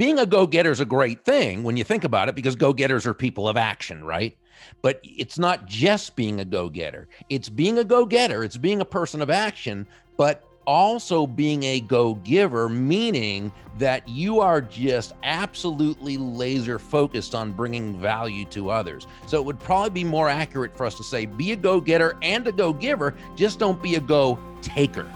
being 0.00 0.18
a 0.18 0.24
go-getter 0.24 0.70
is 0.70 0.80
a 0.80 0.84
great 0.86 1.26
thing 1.26 1.62
when 1.62 1.76
you 1.76 1.84
think 1.84 2.04
about 2.04 2.26
it 2.26 2.34
because 2.34 2.56
go-getters 2.56 3.06
are 3.06 3.12
people 3.12 3.46
of 3.46 3.58
action 3.58 4.02
right 4.02 4.34
but 4.80 4.98
it's 5.04 5.38
not 5.38 5.66
just 5.66 6.16
being 6.16 6.40
a 6.40 6.44
go-getter 6.44 7.06
it's 7.28 7.50
being 7.50 7.76
a 7.76 7.84
go-getter 7.84 8.42
it's 8.42 8.56
being 8.56 8.80
a 8.80 8.84
person 8.84 9.20
of 9.20 9.28
action 9.28 9.86
but 10.16 10.42
also 10.66 11.26
being 11.26 11.64
a 11.64 11.80
go 11.80 12.14
giver, 12.16 12.68
meaning 12.68 13.50
that 13.78 14.06
you 14.08 14.40
are 14.40 14.60
just 14.60 15.14
absolutely 15.24 16.16
laser 16.16 16.78
focused 16.78 17.34
on 17.34 17.50
bringing 17.50 17.98
value 17.98 18.44
to 18.44 18.70
others. 18.70 19.06
So 19.26 19.38
it 19.38 19.44
would 19.44 19.58
probably 19.58 19.90
be 19.90 20.04
more 20.04 20.28
accurate 20.28 20.76
for 20.76 20.86
us 20.86 20.94
to 20.96 21.02
say 21.02 21.26
be 21.26 21.52
a 21.52 21.56
go 21.56 21.80
getter 21.80 22.16
and 22.22 22.46
a 22.46 22.52
go 22.52 22.72
giver, 22.72 23.16
just 23.34 23.58
don't 23.58 23.82
be 23.82 23.96
a 23.96 24.00
go 24.00 24.38
taker. 24.62 25.10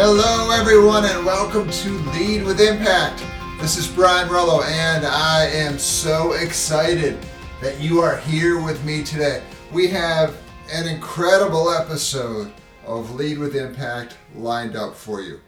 Hello, 0.00 0.52
everyone, 0.52 1.04
and 1.04 1.26
welcome 1.26 1.68
to 1.68 1.88
Lead 2.12 2.44
with 2.44 2.60
Impact. 2.60 3.20
This 3.60 3.76
is 3.76 3.88
Brian 3.88 4.28
Rollo, 4.28 4.62
and 4.62 5.04
I 5.04 5.46
am 5.46 5.76
so 5.76 6.34
excited 6.34 7.18
that 7.60 7.80
you 7.80 7.98
are 7.98 8.18
here 8.18 8.62
with 8.62 8.84
me 8.84 9.02
today. 9.02 9.42
We 9.72 9.88
have 9.88 10.36
an 10.72 10.86
incredible 10.86 11.72
episode 11.72 12.52
of 12.86 13.16
Lead 13.16 13.38
with 13.38 13.56
Impact 13.56 14.16
lined 14.36 14.76
up 14.76 14.94
for 14.94 15.20
you. 15.20 15.40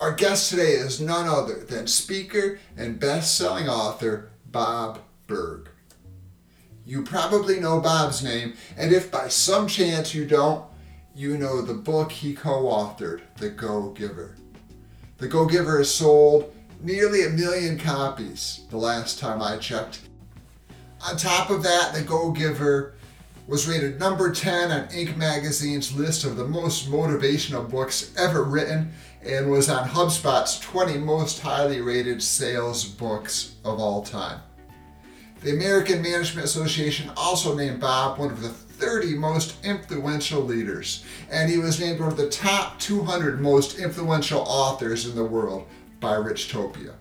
Our 0.00 0.12
guest 0.12 0.50
today 0.50 0.70
is 0.70 1.00
none 1.00 1.26
other 1.26 1.64
than 1.64 1.88
speaker 1.88 2.60
and 2.76 3.00
best 3.00 3.36
selling 3.36 3.68
author 3.68 4.30
Bob 4.46 5.00
Burg. 5.26 5.68
You 6.86 7.02
probably 7.02 7.58
know 7.58 7.80
Bob's 7.80 8.22
name, 8.22 8.54
and 8.76 8.92
if 8.92 9.10
by 9.10 9.26
some 9.26 9.66
chance 9.66 10.14
you 10.14 10.26
don't, 10.26 10.64
you 11.20 11.36
know 11.36 11.60
the 11.60 11.74
book 11.74 12.10
he 12.10 12.32
co 12.32 12.62
authored, 12.62 13.20
The 13.36 13.50
Go 13.50 13.90
Giver. 13.90 14.36
The 15.18 15.28
Go 15.28 15.44
Giver 15.44 15.76
has 15.76 15.94
sold 15.94 16.54
nearly 16.80 17.26
a 17.26 17.28
million 17.28 17.78
copies 17.78 18.62
the 18.70 18.78
last 18.78 19.18
time 19.18 19.42
I 19.42 19.58
checked, 19.58 20.00
on 21.06 21.18
top 21.18 21.50
of 21.50 21.62
that, 21.62 21.92
The 21.92 22.00
Go 22.00 22.30
Giver 22.30 22.94
was 23.46 23.68
rated 23.68 24.00
number 24.00 24.32
10 24.32 24.70
on 24.70 24.88
Inc. 24.88 25.14
magazine's 25.18 25.92
list 25.92 26.24
of 26.24 26.36
the 26.36 26.46
most 26.46 26.90
motivational 26.90 27.68
books 27.68 28.14
ever 28.16 28.42
written 28.42 28.90
and 29.22 29.50
was 29.50 29.68
on 29.68 29.88
HubSpot's 29.88 30.58
20 30.60 30.96
most 30.98 31.40
highly 31.40 31.82
rated 31.82 32.22
sales 32.22 32.84
books 32.84 33.56
of 33.62 33.78
all 33.78 34.02
time. 34.02 34.40
The 35.42 35.52
American 35.52 36.00
Management 36.00 36.46
Association 36.46 37.10
also 37.14 37.54
named 37.54 37.80
Bob 37.80 38.18
one 38.18 38.30
of 38.30 38.40
the 38.40 38.54
30 38.80 39.14
most 39.16 39.62
influential 39.62 40.40
leaders, 40.40 41.04
and 41.30 41.50
he 41.50 41.58
was 41.58 41.78
named 41.78 42.00
one 42.00 42.08
of 42.08 42.16
the 42.16 42.30
top 42.30 42.78
200 42.80 43.40
most 43.40 43.78
influential 43.78 44.40
authors 44.40 45.06
in 45.06 45.14
the 45.14 45.24
world 45.24 45.66
by 46.00 46.14
Richtopia. 46.16 46.94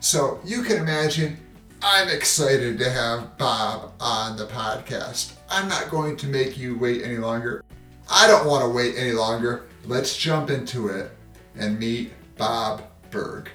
So 0.00 0.40
you 0.44 0.62
can 0.62 0.78
imagine 0.78 1.38
I'm 1.80 2.08
excited 2.08 2.78
to 2.78 2.90
have 2.90 3.38
Bob 3.38 3.92
on 4.00 4.36
the 4.36 4.46
podcast. 4.46 5.34
I'm 5.48 5.68
not 5.68 5.88
going 5.88 6.16
to 6.16 6.26
make 6.26 6.58
you 6.58 6.76
wait 6.76 7.02
any 7.02 7.18
longer. 7.18 7.62
I 8.10 8.26
don't 8.26 8.46
want 8.46 8.64
to 8.64 8.68
wait 8.68 8.96
any 8.96 9.12
longer. 9.12 9.66
Let's 9.84 10.16
jump 10.16 10.50
into 10.50 10.88
it 10.88 11.12
and 11.56 11.78
meet 11.78 12.12
Bob 12.36 12.82
Burg. 13.10 13.50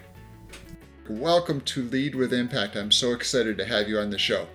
Welcome 1.09 1.59
to 1.61 1.83
Lead 1.83 2.16
with 2.16 2.33
Impact. 2.33 2.77
I'm 2.77 2.91
so 2.91 3.13
excited 3.13 3.57
to 3.57 3.66
have 3.66 3.89
you 3.89 3.99
on 3.99 4.09
the 4.09 4.17
show. 4.17 4.47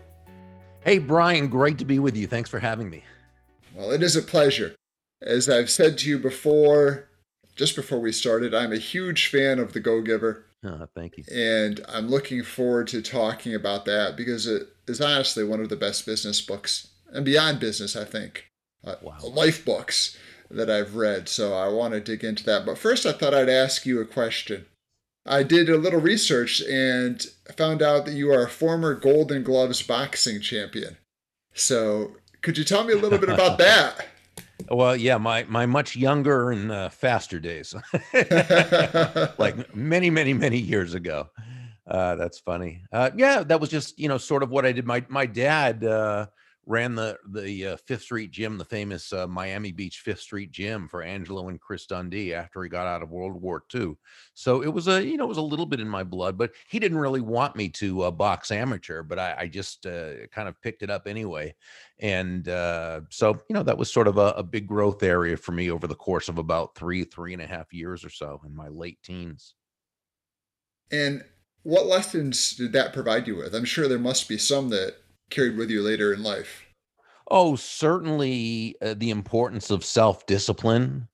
Hey, 0.84 0.98
Brian, 0.98 1.48
great 1.48 1.78
to 1.78 1.86
be 1.86 1.98
with 1.98 2.14
you. 2.14 2.26
Thanks 2.26 2.50
for 2.50 2.58
having 2.58 2.90
me. 2.90 3.04
Well, 3.74 3.90
it 3.90 4.02
is 4.02 4.16
a 4.16 4.22
pleasure. 4.22 4.74
As 5.22 5.48
I've 5.48 5.70
said 5.70 5.96
to 5.98 6.08
you 6.10 6.18
before, 6.18 7.08
just 7.56 7.74
before 7.74 8.00
we 8.00 8.12
started, 8.12 8.54
I'm 8.54 8.70
a 8.70 8.76
huge 8.76 9.28
fan 9.28 9.58
of 9.58 9.72
The 9.72 9.80
Go 9.80 10.02
Giver. 10.02 10.44
Oh, 10.62 10.86
thank 10.94 11.16
you. 11.16 11.24
And 11.32 11.82
I'm 11.88 12.08
looking 12.08 12.42
forward 12.42 12.88
to 12.88 13.00
talking 13.00 13.54
about 13.54 13.86
that 13.86 14.14
because 14.14 14.46
it 14.46 14.68
is 14.86 15.00
honestly 15.00 15.42
one 15.42 15.60
of 15.60 15.70
the 15.70 15.76
best 15.76 16.04
business 16.04 16.42
books 16.42 16.88
and 17.10 17.24
beyond 17.24 17.60
business, 17.60 17.96
I 17.96 18.04
think. 18.04 18.46
Uh, 18.86 18.96
wow. 19.00 19.16
Life 19.22 19.64
books 19.64 20.18
that 20.50 20.68
I've 20.68 20.96
read. 20.96 21.30
So 21.30 21.54
I 21.54 21.68
want 21.68 21.94
to 21.94 22.00
dig 22.00 22.24
into 22.24 22.44
that. 22.44 22.66
But 22.66 22.76
first, 22.76 23.06
I 23.06 23.12
thought 23.12 23.32
I'd 23.32 23.48
ask 23.48 23.86
you 23.86 24.02
a 24.02 24.04
question. 24.04 24.66
I 25.26 25.42
did 25.42 25.68
a 25.70 25.76
little 25.76 26.00
research 26.00 26.60
and 26.60 27.24
found 27.56 27.82
out 27.82 28.04
that 28.04 28.14
you 28.14 28.30
are 28.30 28.44
a 28.44 28.50
former 28.50 28.94
Golden 28.94 29.42
Gloves 29.42 29.82
boxing 29.82 30.40
champion. 30.40 30.96
So 31.54 32.16
could 32.42 32.58
you 32.58 32.64
tell 32.64 32.84
me 32.84 32.92
a 32.92 32.98
little 32.98 33.18
bit 33.18 33.30
about 33.30 33.58
that? 33.58 34.06
Well, 34.70 34.96
yeah, 34.96 35.18
my 35.18 35.44
my 35.44 35.66
much 35.66 35.96
younger 35.96 36.50
and 36.50 36.70
uh, 36.70 36.88
faster 36.88 37.38
days, 37.38 37.74
like 39.38 39.74
many, 39.74 40.08
many, 40.10 40.32
many 40.32 40.58
years 40.58 40.94
ago. 40.94 41.28
Uh, 41.86 42.14
that's 42.14 42.38
funny. 42.38 42.82
Uh, 42.90 43.10
yeah, 43.14 43.42
that 43.42 43.60
was 43.60 43.68
just 43.68 43.98
you 43.98 44.08
know 44.08 44.16
sort 44.16 44.42
of 44.42 44.50
what 44.50 44.64
I 44.64 44.72
did. 44.72 44.86
My 44.86 45.04
my 45.08 45.26
dad 45.26 45.84
uh, 45.84 46.26
ran 46.66 46.94
the 46.94 47.18
the 47.30 47.66
uh, 47.66 47.76
Fifth 47.76 48.02
Street 48.02 48.30
Gym, 48.30 48.58
the 48.58 48.64
famous 48.64 49.12
uh, 49.12 49.26
Miami 49.26 49.72
Beach 49.72 50.00
Fifth 50.00 50.20
Street 50.20 50.50
Gym 50.50 50.88
for 50.88 51.02
Angelo 51.02 51.48
and 51.48 51.60
Chris 51.60 51.86
Dundee 51.86 52.34
after 52.34 52.62
he 52.62 52.68
got 52.68 52.86
out 52.86 53.02
of 53.02 53.10
World 53.10 53.40
War 53.40 53.64
II. 53.74 53.96
So 54.34 54.62
it 54.62 54.72
was 54.72 54.88
a 54.88 55.04
you 55.04 55.16
know 55.16 55.24
it 55.24 55.28
was 55.28 55.38
a 55.38 55.42
little 55.42 55.66
bit 55.66 55.80
in 55.80 55.88
my 55.88 56.02
blood, 56.02 56.38
but 56.38 56.52
he 56.68 56.78
didn't 56.78 56.98
really 56.98 57.20
want 57.20 57.56
me 57.56 57.68
to 57.70 58.02
uh, 58.02 58.10
box 58.10 58.50
amateur, 58.50 59.02
but 59.02 59.18
I, 59.18 59.34
I 59.40 59.48
just 59.48 59.86
uh, 59.86 60.26
kind 60.32 60.48
of 60.48 60.60
picked 60.60 60.82
it 60.82 60.90
up 60.90 61.06
anyway, 61.06 61.54
and 61.98 62.48
uh, 62.48 63.02
so 63.10 63.32
you 63.48 63.54
know 63.54 63.62
that 63.62 63.78
was 63.78 63.92
sort 63.92 64.08
of 64.08 64.18
a, 64.18 64.32
a 64.36 64.42
big 64.42 64.66
growth 64.66 65.02
area 65.02 65.36
for 65.36 65.52
me 65.52 65.70
over 65.70 65.86
the 65.86 65.94
course 65.94 66.28
of 66.28 66.38
about 66.38 66.74
three 66.74 67.04
three 67.04 67.32
and 67.32 67.42
a 67.42 67.46
half 67.46 67.72
years 67.72 68.04
or 68.04 68.10
so 68.10 68.40
in 68.46 68.54
my 68.54 68.68
late 68.68 68.98
teens. 69.02 69.54
And 70.90 71.24
what 71.62 71.86
lessons 71.86 72.56
did 72.56 72.72
that 72.72 72.92
provide 72.92 73.26
you 73.26 73.36
with? 73.36 73.54
I'm 73.54 73.64
sure 73.64 73.88
there 73.88 73.98
must 73.98 74.28
be 74.28 74.38
some 74.38 74.68
that 74.68 74.96
carried 75.34 75.56
with 75.56 75.70
you 75.70 75.82
later 75.82 76.12
in 76.12 76.22
life? 76.22 76.64
Oh, 77.30 77.56
certainly 77.56 78.76
uh, 78.82 78.94
the 78.96 79.10
importance 79.10 79.70
of 79.70 79.84
self 79.84 80.26
discipline. 80.26 81.08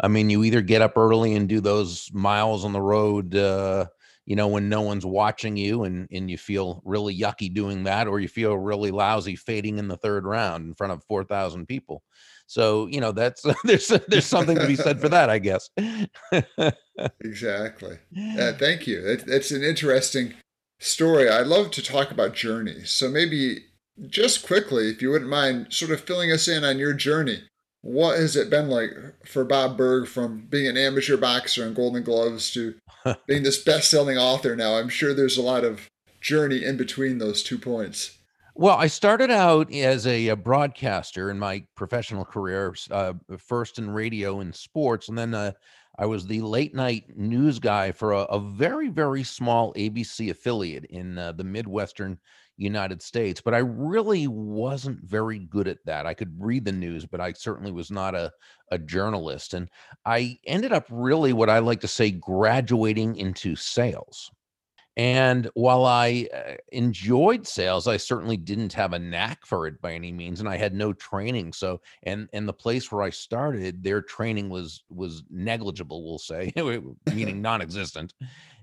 I 0.00 0.08
mean, 0.08 0.28
you 0.28 0.44
either 0.44 0.60
get 0.60 0.82
up 0.82 0.96
early 0.96 1.34
and 1.34 1.48
do 1.48 1.60
those 1.60 2.10
miles 2.12 2.64
on 2.64 2.72
the 2.72 2.82
road, 2.82 3.34
uh, 3.34 3.86
you 4.26 4.36
know, 4.36 4.48
when 4.48 4.68
no 4.68 4.82
one's 4.82 5.06
watching 5.06 5.56
you 5.56 5.84
and, 5.84 6.06
and 6.12 6.30
you 6.30 6.36
feel 6.36 6.82
really 6.84 7.16
yucky 7.16 7.52
doing 7.52 7.84
that, 7.84 8.06
or 8.06 8.20
you 8.20 8.28
feel 8.28 8.58
really 8.58 8.90
lousy 8.90 9.36
fading 9.36 9.78
in 9.78 9.88
the 9.88 9.96
third 9.96 10.26
round 10.26 10.66
in 10.66 10.74
front 10.74 10.92
of 10.92 11.02
4,000 11.04 11.66
people. 11.66 12.02
So, 12.46 12.86
you 12.88 13.00
know, 13.00 13.12
that's 13.12 13.42
there's 13.64 13.88
there's 14.08 14.26
something 14.26 14.58
to 14.58 14.66
be 14.66 14.76
said 14.76 15.00
for 15.00 15.08
that, 15.08 15.30
I 15.30 15.38
guess. 15.38 15.70
exactly. 17.20 17.98
Yeah, 18.10 18.52
thank 18.52 18.86
you. 18.86 19.00
That, 19.02 19.26
that's 19.26 19.50
an 19.50 19.62
interesting 19.62 20.34
story, 20.78 21.28
I 21.28 21.40
love 21.40 21.70
to 21.72 21.82
talk 21.82 22.10
about 22.10 22.34
journeys. 22.34 22.90
So 22.90 23.08
maybe 23.08 23.64
just 24.06 24.46
quickly, 24.46 24.90
if 24.90 25.00
you 25.00 25.10
wouldn't 25.10 25.30
mind 25.30 25.72
sort 25.72 25.90
of 25.90 26.02
filling 26.02 26.30
us 26.30 26.48
in 26.48 26.64
on 26.64 26.78
your 26.78 26.92
journey. 26.92 27.42
What 27.82 28.18
has 28.18 28.34
it 28.34 28.50
been 28.50 28.68
like 28.68 28.90
for 29.24 29.44
Bob 29.44 29.76
Burg 29.76 30.08
from 30.08 30.46
being 30.48 30.66
an 30.66 30.76
amateur 30.76 31.16
boxer 31.16 31.64
in 31.66 31.74
Golden 31.74 32.02
Gloves 32.02 32.50
to 32.52 32.74
being 33.26 33.44
this 33.44 33.62
best 33.62 33.90
selling 33.90 34.18
author 34.18 34.56
now? 34.56 34.76
I'm 34.76 34.88
sure 34.88 35.14
there's 35.14 35.38
a 35.38 35.42
lot 35.42 35.64
of 35.64 35.88
journey 36.20 36.64
in 36.64 36.76
between 36.76 37.18
those 37.18 37.42
two 37.42 37.58
points. 37.58 38.18
Well, 38.58 38.76
I 38.76 38.86
started 38.86 39.30
out 39.30 39.72
as 39.72 40.06
a, 40.06 40.28
a 40.28 40.36
broadcaster 40.36 41.30
in 41.30 41.38
my 41.38 41.64
professional 41.76 42.24
career, 42.24 42.74
uh, 42.90 43.12
first 43.38 43.78
in 43.78 43.90
radio 43.90 44.40
and 44.40 44.54
sports, 44.54 45.10
and 45.10 45.16
then 45.16 45.34
uh, 45.34 45.52
I 45.98 46.06
was 46.06 46.26
the 46.26 46.40
late 46.42 46.74
night 46.74 47.16
news 47.16 47.58
guy 47.58 47.92
for 47.92 48.12
a, 48.12 48.20
a 48.22 48.38
very, 48.38 48.88
very 48.88 49.22
small 49.22 49.72
ABC 49.74 50.30
affiliate 50.30 50.84
in 50.86 51.18
uh, 51.18 51.32
the 51.32 51.44
Midwestern 51.44 52.18
United 52.56 53.02
States. 53.02 53.40
But 53.40 53.54
I 53.54 53.58
really 53.58 54.26
wasn't 54.26 55.02
very 55.02 55.38
good 55.38 55.68
at 55.68 55.84
that. 55.86 56.06
I 56.06 56.14
could 56.14 56.34
read 56.38 56.64
the 56.64 56.72
news, 56.72 57.06
but 57.06 57.20
I 57.20 57.32
certainly 57.32 57.72
was 57.72 57.90
not 57.90 58.14
a, 58.14 58.32
a 58.70 58.78
journalist. 58.78 59.54
And 59.54 59.68
I 60.04 60.38
ended 60.46 60.72
up 60.72 60.86
really 60.90 61.32
what 61.32 61.50
I 61.50 61.58
like 61.60 61.80
to 61.80 61.88
say 61.88 62.10
graduating 62.10 63.16
into 63.16 63.56
sales. 63.56 64.30
And 64.96 65.50
while 65.52 65.84
I 65.84 66.26
uh, 66.34 66.54
enjoyed 66.72 67.46
sales, 67.46 67.86
I 67.86 67.98
certainly 67.98 68.38
didn't 68.38 68.72
have 68.72 68.94
a 68.94 68.98
knack 68.98 69.44
for 69.44 69.66
it 69.66 69.80
by 69.82 69.92
any 69.92 70.10
means, 70.10 70.40
and 70.40 70.48
I 70.48 70.56
had 70.56 70.72
no 70.72 70.94
training. 70.94 71.52
So, 71.52 71.82
and 72.04 72.28
and 72.32 72.48
the 72.48 72.54
place 72.54 72.90
where 72.90 73.02
I 73.02 73.10
started, 73.10 73.82
their 73.82 74.00
training 74.00 74.48
was 74.48 74.84
was 74.88 75.22
negligible, 75.30 76.02
we'll 76.02 76.18
say, 76.18 76.50
meaning 77.12 77.42
non-existent. 77.42 78.14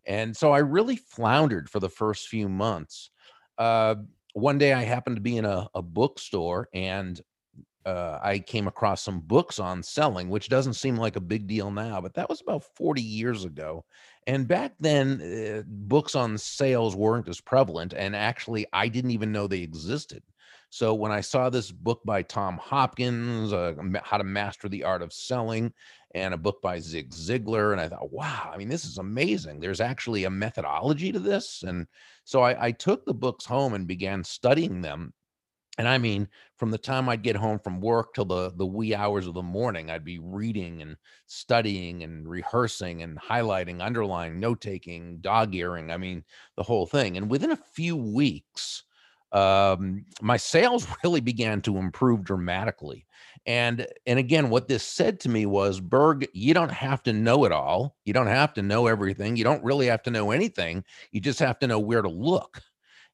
And 0.07 0.35
so 0.35 0.51
I 0.51 0.59
really 0.59 0.95
floundered 0.95 1.69
for 1.69 1.79
the 1.79 1.89
first 1.89 2.27
few 2.27 2.49
months. 2.49 3.11
Uh, 3.59 3.95
one 4.33 4.57
day, 4.57 4.73
I 4.73 4.83
happened 4.83 5.17
to 5.17 5.21
be 5.21 5.37
in 5.37 5.45
a, 5.45 5.67
a 5.75 5.83
bookstore, 5.83 6.67
and 6.73 7.21
uh, 7.85 8.19
I 8.23 8.39
came 8.39 8.67
across 8.67 9.01
some 9.01 9.19
books 9.19 9.59
on 9.59 9.83
selling, 9.83 10.29
which 10.29 10.49
doesn't 10.49 10.73
seem 10.73 10.95
like 10.95 11.15
a 11.15 11.21
big 11.21 11.47
deal 11.47 11.69
now, 11.69 12.01
but 12.01 12.13
that 12.15 12.29
was 12.29 12.41
about 12.41 12.63
40 12.75 13.01
years 13.01 13.45
ago. 13.45 13.85
And 14.27 14.47
back 14.47 14.73
then, 14.79 15.21
uh, 15.21 15.63
books 15.67 16.15
on 16.15 16.37
sales 16.37 16.95
weren't 16.95 17.27
as 17.27 17.41
prevalent. 17.41 17.93
And 17.93 18.15
actually, 18.15 18.65
I 18.73 18.87
didn't 18.87 19.11
even 19.11 19.31
know 19.31 19.47
they 19.47 19.59
existed. 19.59 20.23
So 20.69 20.95
when 20.95 21.11
I 21.11 21.21
saw 21.21 21.51
this 21.51 21.71
book 21.71 22.01
by 22.03 22.23
Tom 22.23 22.57
Hopkins, 22.57 23.53
uh, 23.53 23.73
How 24.03 24.17
to 24.17 24.23
Master 24.23 24.67
the 24.67 24.83
Art 24.83 25.03
of 25.03 25.13
Selling, 25.13 25.71
and 26.15 26.33
a 26.33 26.37
book 26.37 26.63
by 26.63 26.79
Zig 26.79 27.11
Ziglar, 27.11 27.73
and 27.73 27.81
I 27.81 27.89
thought, 27.89 28.11
wow, 28.11 28.49
I 28.51 28.57
mean, 28.57 28.69
this 28.69 28.83
is 28.85 28.97
amazing. 28.97 29.59
There's 29.59 29.81
actually 29.81 30.23
a 30.23 30.31
methodology 30.31 31.11
to 31.11 31.19
this, 31.19 31.63
and 31.63 31.85
so 32.23 32.41
I, 32.41 32.67
I 32.67 32.71
took 32.71 33.05
the 33.05 33.13
books 33.13 33.45
home 33.45 33.75
and 33.75 33.85
began 33.85 34.23
studying 34.23 34.81
them 34.81 35.13
and 35.79 35.87
I 35.87 35.97
mean, 35.97 36.27
from 36.57 36.69
the 36.69 36.77
time 36.77 37.09
I'd 37.09 37.23
get 37.23 37.35
home 37.35 37.57
from 37.59 37.81
work 37.81 38.13
till 38.13 38.25
the 38.25 38.51
the 38.55 38.65
wee 38.65 38.93
hours 38.93 39.25
of 39.25 39.33
the 39.33 39.41
morning, 39.41 39.89
I'd 39.89 40.05
be 40.05 40.19
reading 40.19 40.81
and 40.83 40.97
studying 41.25 42.03
and 42.03 42.27
rehearsing 42.27 43.01
and 43.01 43.19
highlighting, 43.19 43.81
underlining, 43.81 44.39
note 44.39 44.61
taking, 44.61 45.17
dog 45.17 45.55
earing. 45.55 45.89
I 45.91 45.97
mean, 45.97 46.23
the 46.57 46.63
whole 46.63 46.85
thing. 46.85 47.17
And 47.17 47.29
within 47.29 47.51
a 47.51 47.55
few 47.73 47.95
weeks, 47.97 48.83
um, 49.31 50.05
my 50.21 50.37
sales 50.37 50.85
really 51.03 51.21
began 51.21 51.59
to 51.61 51.77
improve 51.77 52.23
dramatically. 52.23 53.07
And 53.47 53.87
and 54.05 54.19
again, 54.19 54.51
what 54.51 54.67
this 54.67 54.83
said 54.83 55.19
to 55.21 55.29
me 55.29 55.47
was, 55.47 55.79
Burg, 55.79 56.27
you 56.33 56.53
don't 56.53 56.71
have 56.71 57.01
to 57.03 57.13
know 57.13 57.45
it 57.45 57.51
all. 57.51 57.95
You 58.05 58.13
don't 58.13 58.27
have 58.27 58.53
to 58.53 58.61
know 58.61 58.85
everything. 58.85 59.35
You 59.37 59.43
don't 59.43 59.63
really 59.63 59.87
have 59.87 60.03
to 60.03 60.11
know 60.11 60.29
anything. 60.29 60.83
You 61.11 61.19
just 61.19 61.39
have 61.39 61.57
to 61.59 61.67
know 61.67 61.79
where 61.79 62.03
to 62.03 62.09
look 62.09 62.61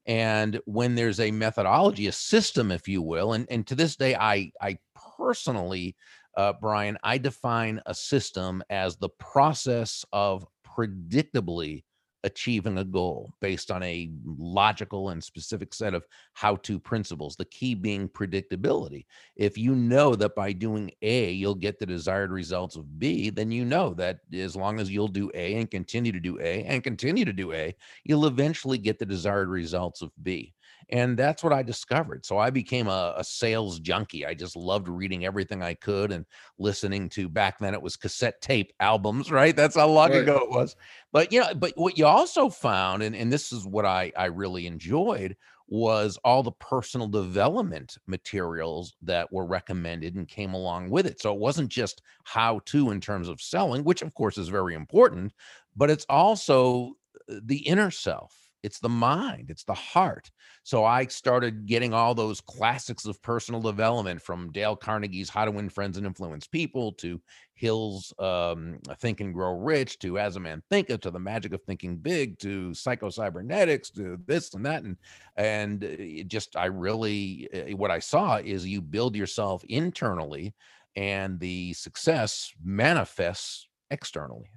and 0.06 0.60
when 0.66 0.96
there's 0.96 1.20
a 1.20 1.32
methodology 1.32 2.08
a 2.08 2.12
system 2.12 2.72
if 2.72 2.88
you 2.88 3.02
will 3.02 3.34
and 3.34 3.46
and 3.50 3.68
to 3.68 3.76
this 3.76 3.96
day 3.96 4.16
i 4.16 4.52
i 4.62 4.78
personally 5.18 5.96
uh, 6.38 6.54
brian 6.62 6.98
i 7.04 7.18
define 7.18 7.82
a 7.86 7.94
system 7.94 8.64
as 8.70 8.96
the 8.98 9.10
process 9.20 10.06
of 10.14 10.46
predictably 10.66 11.84
achieving 12.24 12.78
a 12.78 12.84
goal 12.84 13.34
based 13.42 13.72
on 13.72 13.82
a 13.84 14.12
logical 14.26 15.10
and 15.10 15.24
specific 15.24 15.74
set 15.74 15.94
of 15.94 16.06
how 16.34 16.56
to 16.58 16.80
principles. 16.80 17.36
The 17.36 17.46
key 17.46 17.76
being 17.76 18.10
predictability. 18.10 19.06
If 19.36 19.58
you 19.58 19.76
know 19.76 20.16
that 20.16 20.36
by 20.36 20.54
doing 20.54 20.92
A, 21.02 21.32
you'll 21.32 21.56
get 21.56 21.80
the 21.80 21.86
desired 21.86 22.32
results 22.32 22.76
of 22.76 23.00
B, 23.00 23.30
then 23.30 23.52
you 23.52 23.66
know 23.66 23.94
that 23.96 24.20
as 24.34 24.56
long 24.56 24.80
as 24.80 24.92
you'll 24.92 25.08
do 25.08 25.32
A 25.34 25.56
and 25.56 25.70
continue 25.70 26.12
to 26.12 26.20
do 26.20 26.40
A 26.40 26.64
and 26.64 26.84
continue 26.84 27.26
to 27.26 27.34
do 27.34 27.54
A, 27.54 27.76
you'll 28.04 28.26
eventually 28.26 28.78
get 28.78 29.00
the 29.00 29.06
desired 29.06 29.50
results 29.50 30.02
of 30.02 30.12
B. 30.24 30.54
And 30.92 31.18
that's 31.18 31.44
what 31.44 31.54
I 31.54 31.62
discovered. 31.62 32.26
So 32.26 32.38
I 32.38 32.50
became 32.50 32.88
a, 32.88 33.14
a, 33.18 33.24
sales 33.24 33.80
junkie. 33.80 34.26
I 34.26 34.34
just 34.34 34.56
loved 34.56 34.88
reading 34.88 35.24
everything 35.26 35.62
I 35.62 35.76
could 35.76 36.12
and 36.12 36.26
listening 36.58 37.10
to 37.10 37.30
back 37.30 37.60
then 37.60 37.76
it 37.76 37.82
was 37.82 37.96
cassette 37.96 38.42
tape 38.42 38.74
albums, 38.80 39.32
right? 39.32 39.56
That's 39.56 39.76
how 39.76 39.88
long 39.88 40.10
right. 40.10 40.22
ago 40.22 40.38
it 40.38 40.50
was. 40.50 40.76
But 41.12 41.32
you 41.32 41.42
know, 41.42 41.54
but 41.54 41.74
what 41.76 41.98
you 41.98 42.06
also 42.06 42.50
found, 42.50 43.04
and, 43.04 43.16
and 43.16 43.32
this 43.32 43.52
is 43.52 43.66
what 43.66 43.86
I, 43.86 44.12
I 44.18 44.26
really 44.26 44.66
enjoyed, 44.66 45.36
was 45.68 46.18
all 46.24 46.42
the 46.42 46.52
personal 46.54 47.08
development 47.08 47.98
materials 48.08 48.96
that 49.04 49.32
were 49.32 49.46
recommended 49.46 50.16
and 50.16 50.28
came 50.28 50.56
along 50.56 50.90
with 50.90 51.06
it. 51.06 51.22
So 51.22 51.32
it 51.32 51.40
wasn't 51.40 51.70
just 51.70 52.02
how 52.24 52.62
to 52.66 52.90
in 52.90 53.00
terms 53.00 53.30
of 53.30 53.40
selling, 53.40 53.84
which 53.84 54.02
of 54.02 54.14
course 54.16 54.40
is 54.40 54.50
very 54.50 54.74
important, 54.74 55.34
but 55.76 55.92
it's 55.92 56.06
also 56.10 56.94
uh, 57.30 57.36
the 57.44 57.60
inner 57.60 57.92
self 57.92 58.49
it's 58.64 58.80
the 58.80 58.90
mind 58.90 59.50
it's 59.50 59.64
the 59.64 59.74
heart. 59.74 60.30
So 60.64 60.84
i 60.86 61.06
started 61.08 61.66
getting 61.66 61.94
all 61.94 62.14
those 62.14 62.42
classics 62.42 63.06
of 63.06 63.22
personal 63.22 63.62
development 63.62 64.22
from 64.22 64.52
dale 64.52 64.76
carnegie's 64.76 65.30
how 65.30 65.46
to 65.46 65.52
win 65.52 65.70
friends 65.70 65.98
and 65.98 66.06
influence 66.06 66.48
people 66.48 66.92
to 66.94 67.22
hill's 67.56 68.14
um, 68.20 68.80
think 69.00 69.20
and 69.20 69.34
grow 69.34 69.52
rich 69.52 70.00
to 70.00 70.18
as 70.18 70.36
a 70.36 70.40
man 70.40 70.62
thinketh 70.70 71.02
to 71.02 71.12
the 71.12 71.20
magic 71.20 71.54
of 71.54 71.62
thinking 71.64 71.98
big 71.98 72.40
to 72.40 72.74
psycho-cybernetics 72.74 73.90
to 73.92 74.18
this 74.26 74.54
and 74.54 74.66
that 74.66 74.84
and 74.84 74.98
and 75.36 75.84
it 75.84 76.28
just 76.28 76.56
i 76.56 76.66
really 76.66 77.50
eh, 77.54 77.74
what 77.74 77.92
i 77.92 78.00
saw 78.00 78.38
is 78.38 78.66
you 78.66 78.82
build 78.82 79.16
yourself 79.16 79.64
internally 79.66 80.54
and 80.96 81.40
the 81.40 81.74
success 81.74 82.52
manifests 82.64 83.68
externally 83.92 84.50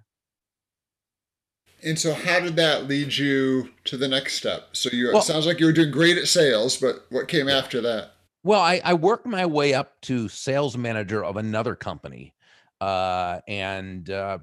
and 1.85 1.99
so, 1.99 2.15
how 2.15 2.41
did 2.41 2.57
that 2.57 2.87
lead 2.87 3.17
you 3.17 3.71
to 3.85 3.97
the 3.97 4.09
next 4.09 4.35
step? 4.35 4.69
So, 4.73 4.91
you 4.93 5.09
well, 5.09 5.19
it 5.19 5.25
sounds 5.25 5.47
like 5.47 5.61
you 5.61 5.67
were 5.67 5.73
doing 5.73 5.91
great 5.91 6.19
at 6.19 6.29
sales, 6.29 6.77
but 6.77 7.07
what 7.11 7.29
came 7.29 7.49
after 7.49 7.81
that? 7.81 8.13
Well, 8.45 8.61
I, 8.61 8.81
I 8.85 8.95
worked 8.95 9.27
my 9.27 9.47
way 9.47 9.75
up 9.75 10.01
to 10.03 10.29
sales 10.29 10.77
manager 10.77 11.25
of 11.25 11.37
another 11.37 11.75
company, 11.75 12.35
uh, 12.81 13.41
and 13.47 14.11
uh, 14.11 14.39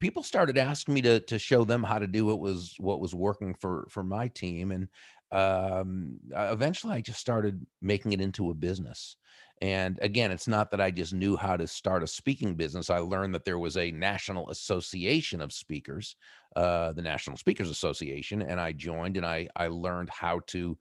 people 0.00 0.22
started 0.22 0.58
asking 0.58 0.94
me 0.94 1.02
to 1.02 1.20
to 1.20 1.38
show 1.38 1.64
them 1.64 1.82
how 1.82 1.98
to 1.98 2.06
do 2.06 2.26
what 2.26 2.40
was 2.40 2.74
what 2.78 3.00
was 3.00 3.14
working 3.14 3.54
for 3.54 3.86
for 3.90 4.02
my 4.02 4.28
team, 4.28 4.70
and 4.70 4.88
um, 5.32 6.18
eventually, 6.34 6.94
I 6.94 7.00
just 7.00 7.18
started 7.18 7.64
making 7.80 8.12
it 8.12 8.20
into 8.20 8.50
a 8.50 8.54
business. 8.54 9.16
And 9.62 10.00
again, 10.02 10.32
it's 10.32 10.48
not 10.48 10.72
that 10.72 10.80
I 10.80 10.90
just 10.90 11.14
knew 11.14 11.36
how 11.36 11.56
to 11.56 11.68
start 11.68 12.02
a 12.02 12.06
speaking 12.08 12.56
business. 12.56 12.90
I 12.90 12.98
learned 12.98 13.32
that 13.36 13.44
there 13.44 13.60
was 13.60 13.76
a 13.76 13.92
national 13.92 14.50
association 14.50 15.40
of 15.40 15.52
speakers, 15.52 16.16
uh, 16.56 16.90
the 16.90 17.00
National 17.00 17.36
Speakers 17.36 17.70
Association, 17.70 18.42
and 18.42 18.60
I 18.60 18.72
joined 18.72 19.16
and 19.16 19.24
I 19.24 19.48
I 19.54 19.68
learned 19.68 20.10
how 20.10 20.40
to 20.48 20.76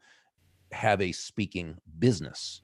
have 0.72 1.00
a 1.00 1.12
speaking 1.12 1.78
business, 2.00 2.64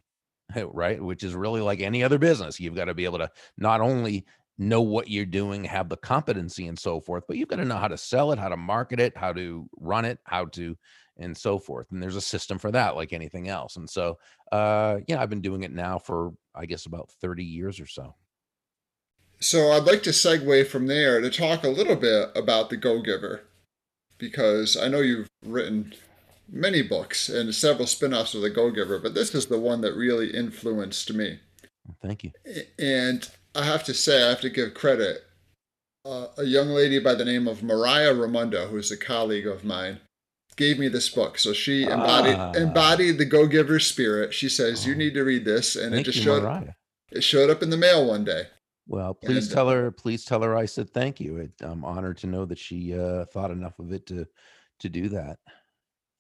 right? 0.56 1.00
Which 1.00 1.24
is 1.24 1.36
really 1.36 1.62
like 1.62 1.82
any 1.82 2.04
other 2.04 2.18
business. 2.18 2.60
You've 2.60 2.76
got 2.76 2.86
to 2.86 2.96
be 2.96 3.06
able 3.06 3.20
to 3.20 3.30
not 3.60 3.80
only 3.80 4.26
know 4.58 4.82
what 4.82 5.12
you're 5.12 5.24
doing, 5.24 5.66
have 5.66 5.88
the 5.88 5.98
competency 5.98 6.66
and 6.66 6.80
so 6.80 7.00
forth, 7.00 7.26
but 7.28 7.38
you've 7.38 7.48
got 7.48 7.58
to 7.58 7.66
know 7.66 7.78
how 7.78 7.90
to 7.90 7.98
sell 7.98 8.32
it, 8.32 8.40
how 8.40 8.50
to 8.50 8.58
market 8.58 9.00
it, 9.00 9.16
how 9.16 9.34
to 9.34 9.70
run 9.80 10.04
it, 10.04 10.18
how 10.24 10.46
to 10.46 10.76
and 11.20 11.36
so 11.36 11.60
forth. 11.60 11.88
And 11.92 12.02
there's 12.02 12.16
a 12.16 12.22
system 12.22 12.58
for 12.58 12.72
that, 12.72 12.96
like 12.96 13.14
anything 13.14 13.48
else. 13.50 13.76
And 13.76 13.90
so, 13.90 14.18
uh, 14.52 14.98
yeah, 15.08 15.22
I've 15.22 15.30
been 15.30 15.42
doing 15.42 15.64
it 15.64 15.72
now 15.72 16.00
for, 16.00 16.34
I 16.56 16.66
guess, 16.66 16.86
about 16.86 17.12
30 17.22 17.44
years 17.44 17.80
or 17.80 17.88
so. 17.88 18.16
So 19.40 19.72
I'd 19.72 19.84
like 19.84 20.04
to 20.04 20.10
segue 20.10 20.68
from 20.68 20.88
there 20.88 21.22
to 21.22 21.30
talk 21.30 21.64
a 21.64 21.70
little 21.70 21.96
bit 21.96 22.30
about 22.36 22.70
the 22.70 22.78
Go 22.78 23.02
Giver, 23.02 23.44
because 24.18 24.76
I 24.76 24.88
know 24.88 25.02
you've 25.02 25.30
written 25.46 25.94
many 26.50 26.82
books 26.82 27.30
and 27.30 27.54
several 27.54 27.88
spin-offs 27.88 28.34
of 28.34 28.42
the 28.42 28.50
Go 28.50 28.72
Giver, 28.72 28.98
but 28.98 29.14
this 29.14 29.36
is 29.36 29.46
the 29.46 29.60
one 29.60 29.82
that 29.82 29.94
really 29.94 30.34
influenced 30.34 31.14
me. 31.14 31.40
Thank 32.02 32.24
you. 32.24 32.32
And 32.80 33.30
I 33.54 33.64
have 33.64 33.84
to 33.86 33.94
say, 33.94 34.24
I 34.24 34.30
have 34.30 34.42
to 34.42 34.50
give 34.50 34.74
credit. 34.74 35.24
Uh, 36.06 36.28
a 36.38 36.44
young 36.46 36.70
lady 36.70 37.00
by 37.00 37.14
the 37.14 37.26
name 37.26 37.48
of 37.48 37.64
Mariah 37.64 38.14
Ramundo, 38.14 38.70
who's 38.70 38.92
a 38.92 38.98
colleague 38.98 39.46
of 39.46 39.66
mine, 39.66 40.00
gave 40.58 40.80
me 40.80 40.90
this 40.90 41.10
book. 41.10 41.40
So 41.40 41.54
she 41.54 41.84
embodied 41.84 42.36
ah. 42.36 42.52
embodied 42.54 43.18
the 43.18 43.26
go 43.26 43.48
giver 43.48 43.80
spirit. 43.80 44.34
She 44.34 44.50
says, 44.50 44.86
"You 44.86 44.96
need 44.96 45.14
to 45.14 45.24
read 45.24 45.46
this," 45.46 45.76
and 45.76 45.92
Thank 45.94 46.02
it 46.02 46.12
just 46.12 46.18
you, 46.18 46.24
showed. 46.24 46.44
Mariah. 46.44 46.74
It 47.12 47.24
showed 47.24 47.50
up 47.50 47.64
in 47.64 47.70
the 47.70 47.78
mail 47.78 48.06
one 48.06 48.26
day. 48.26 48.44
Well, 48.88 49.14
please 49.14 49.48
and, 49.48 49.56
tell 49.56 49.70
her. 49.70 49.92
Please 49.92 50.26
tell 50.26 50.42
her 50.42 50.56
I 50.56 50.66
said 50.66 50.90
thank 50.90 51.20
you. 51.20 51.38
It, 51.38 51.52
I'm 51.62 51.86
honored 51.86 52.18
to 52.20 52.28
know 52.28 52.46
that 52.46 52.60
she 52.60 52.98
uh, 52.98 53.26
thought 53.26 53.52
enough 53.52 53.80
of 53.80 53.94
it 53.94 54.06
to 54.08 54.28
to 54.80 54.90
do 54.90 55.08
that. 55.10 55.40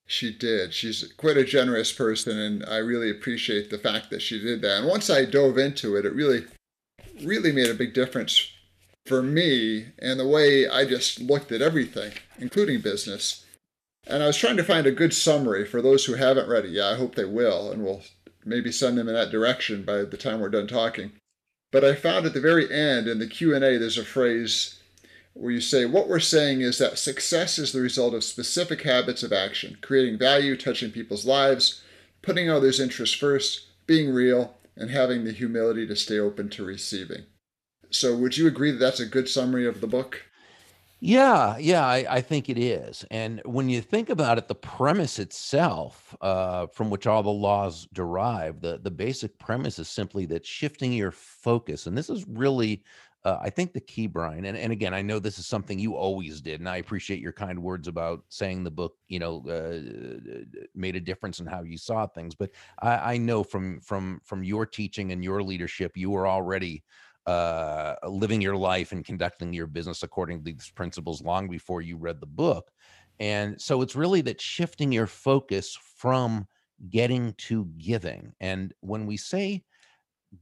She 0.05 0.33
did. 0.33 0.73
She's 0.73 1.11
quite 1.17 1.35
a 1.35 1.43
generous 1.43 1.91
person, 1.91 2.39
and 2.39 2.65
I 2.65 2.77
really 2.77 3.11
appreciate 3.11 3.69
the 3.69 3.77
fact 3.77 4.09
that 4.09 4.21
she 4.21 4.39
did 4.39 4.61
that. 4.61 4.79
And 4.79 4.87
once 4.87 5.09
I 5.09 5.25
dove 5.25 5.57
into 5.57 5.97
it, 5.97 6.05
it 6.05 6.13
really, 6.13 6.45
really 7.23 7.51
made 7.51 7.69
a 7.69 7.73
big 7.73 7.93
difference 7.93 8.51
for 9.05 9.21
me 9.21 9.87
and 9.99 10.19
the 10.19 10.27
way 10.27 10.67
I 10.67 10.85
just 10.85 11.19
looked 11.19 11.51
at 11.51 11.61
everything, 11.61 12.13
including 12.39 12.81
business. 12.81 13.45
And 14.09 14.23
I 14.23 14.27
was 14.27 14.37
trying 14.37 14.57
to 14.57 14.63
find 14.63 14.87
a 14.87 14.91
good 14.91 15.13
summary 15.13 15.65
for 15.65 15.81
those 15.81 16.05
who 16.05 16.13
haven't 16.13 16.47
read 16.47 16.65
it 16.65 16.71
yet. 16.71 16.93
I 16.93 16.95
hope 16.95 17.15
they 17.15 17.25
will, 17.25 17.71
and 17.71 17.83
we'll 17.83 18.03
maybe 18.45 18.71
send 18.71 18.97
them 18.97 19.09
in 19.09 19.13
that 19.13 19.31
direction 19.31 19.83
by 19.83 20.03
the 20.03 20.17
time 20.17 20.39
we're 20.39 20.49
done 20.49 20.67
talking. 20.67 21.11
But 21.71 21.83
I 21.83 21.95
found 21.95 22.25
at 22.25 22.33
the 22.33 22.39
very 22.39 22.71
end 22.71 23.07
in 23.07 23.19
the 23.19 23.27
Q&A 23.27 23.59
there's 23.59 23.97
a 23.97 24.05
phrase 24.05 24.79
where 25.33 25.51
you 25.51 25.59
say 25.59 25.85
what 25.85 26.07
we're 26.07 26.19
saying 26.19 26.61
is 26.61 26.77
that 26.77 26.97
success 26.97 27.59
is 27.59 27.73
the 27.73 27.81
result 27.81 28.13
of 28.13 28.23
specific 28.23 28.83
habits 28.83 29.23
of 29.23 29.33
action, 29.33 29.77
creating 29.81 30.17
value, 30.17 30.55
touching 30.55 30.91
people's 30.91 31.25
lives, 31.25 31.81
putting 32.21 32.49
others' 32.49 32.79
interests 32.79 33.15
first, 33.15 33.67
being 33.85 34.11
real, 34.11 34.55
and 34.77 34.89
having 34.89 35.25
the 35.25 35.33
humility 35.33 35.85
to 35.85 35.95
stay 35.95 36.17
open 36.17 36.49
to 36.49 36.63
receiving. 36.63 37.23
So 37.89 38.15
would 38.15 38.37
you 38.37 38.47
agree 38.47 38.71
that 38.71 38.79
that's 38.79 38.99
a 38.99 39.05
good 39.05 39.27
summary 39.27 39.67
of 39.67 39.81
the 39.81 39.87
book? 39.87 40.23
Yeah, 40.99 41.57
yeah, 41.59 41.85
I, 41.85 42.05
I 42.09 42.21
think 42.21 42.49
it 42.49 42.57
is. 42.57 43.05
And 43.11 43.39
when 43.45 43.69
you 43.69 43.81
think 43.81 44.09
about 44.09 44.39
it, 44.39 44.47
the 44.47 44.55
premise 44.55 45.19
itself, 45.19 46.15
uh, 46.21 46.67
from 46.67 46.89
which 46.89 47.05
all 47.05 47.21
the 47.21 47.29
laws 47.29 47.87
derive, 47.93 48.61
the 48.61 48.79
the 48.81 48.89
basic 48.89 49.37
premise 49.37 49.77
is 49.77 49.87
simply 49.89 50.25
that 50.27 50.45
shifting 50.45 50.91
your 50.93 51.11
focus, 51.11 51.85
and 51.85 51.95
this 51.95 52.09
is 52.09 52.27
really, 52.27 52.83
uh, 53.25 53.37
I 53.39 53.51
think, 53.51 53.73
the 53.73 53.79
key, 53.79 54.07
Brian. 54.07 54.45
And 54.45 54.57
and 54.57 54.71
again, 54.73 54.95
I 54.95 55.03
know 55.03 55.19
this 55.19 55.37
is 55.37 55.45
something 55.45 55.77
you 55.77 55.95
always 55.95 56.41
did, 56.41 56.61
and 56.61 56.69
I 56.69 56.77
appreciate 56.77 57.19
your 57.19 57.33
kind 57.33 57.61
words 57.61 57.87
about 57.87 58.23
saying 58.29 58.63
the 58.63 58.71
book, 58.71 58.95
you 59.07 59.19
know, 59.19 59.43
uh, 59.47 59.79
made 60.75 60.95
a 60.95 60.99
difference 60.99 61.39
in 61.39 61.45
how 61.45 61.61
you 61.63 61.77
saw 61.77 62.07
things. 62.07 62.35
But 62.35 62.51
I, 62.81 63.13
I 63.13 63.17
know 63.17 63.43
from 63.43 63.79
from 63.81 64.21
from 64.23 64.43
your 64.43 64.65
teaching 64.65 65.11
and 65.11 65.23
your 65.23 65.43
leadership, 65.43 65.95
you 65.95 66.09
were 66.09 66.27
already 66.27 66.83
uh, 67.27 67.95
living 68.07 68.41
your 68.41 68.55
life 68.55 68.93
and 68.93 69.05
conducting 69.05 69.53
your 69.53 69.67
business 69.67 70.01
according 70.01 70.39
to 70.39 70.43
these 70.45 70.71
principles 70.73 71.21
long 71.21 71.49
before 71.49 71.81
you 71.81 71.97
read 71.97 72.19
the 72.19 72.25
book. 72.25 72.71
And 73.19 73.59
so 73.61 73.81
it's 73.81 73.95
really 73.95 74.21
that 74.21 74.39
shifting 74.39 74.91
your 74.91 75.07
focus 75.07 75.77
from 75.97 76.47
getting 76.89 77.33
to 77.33 77.65
giving. 77.77 78.33
And 78.39 78.73
when 78.79 79.05
we 79.05 79.17
say 79.17 79.63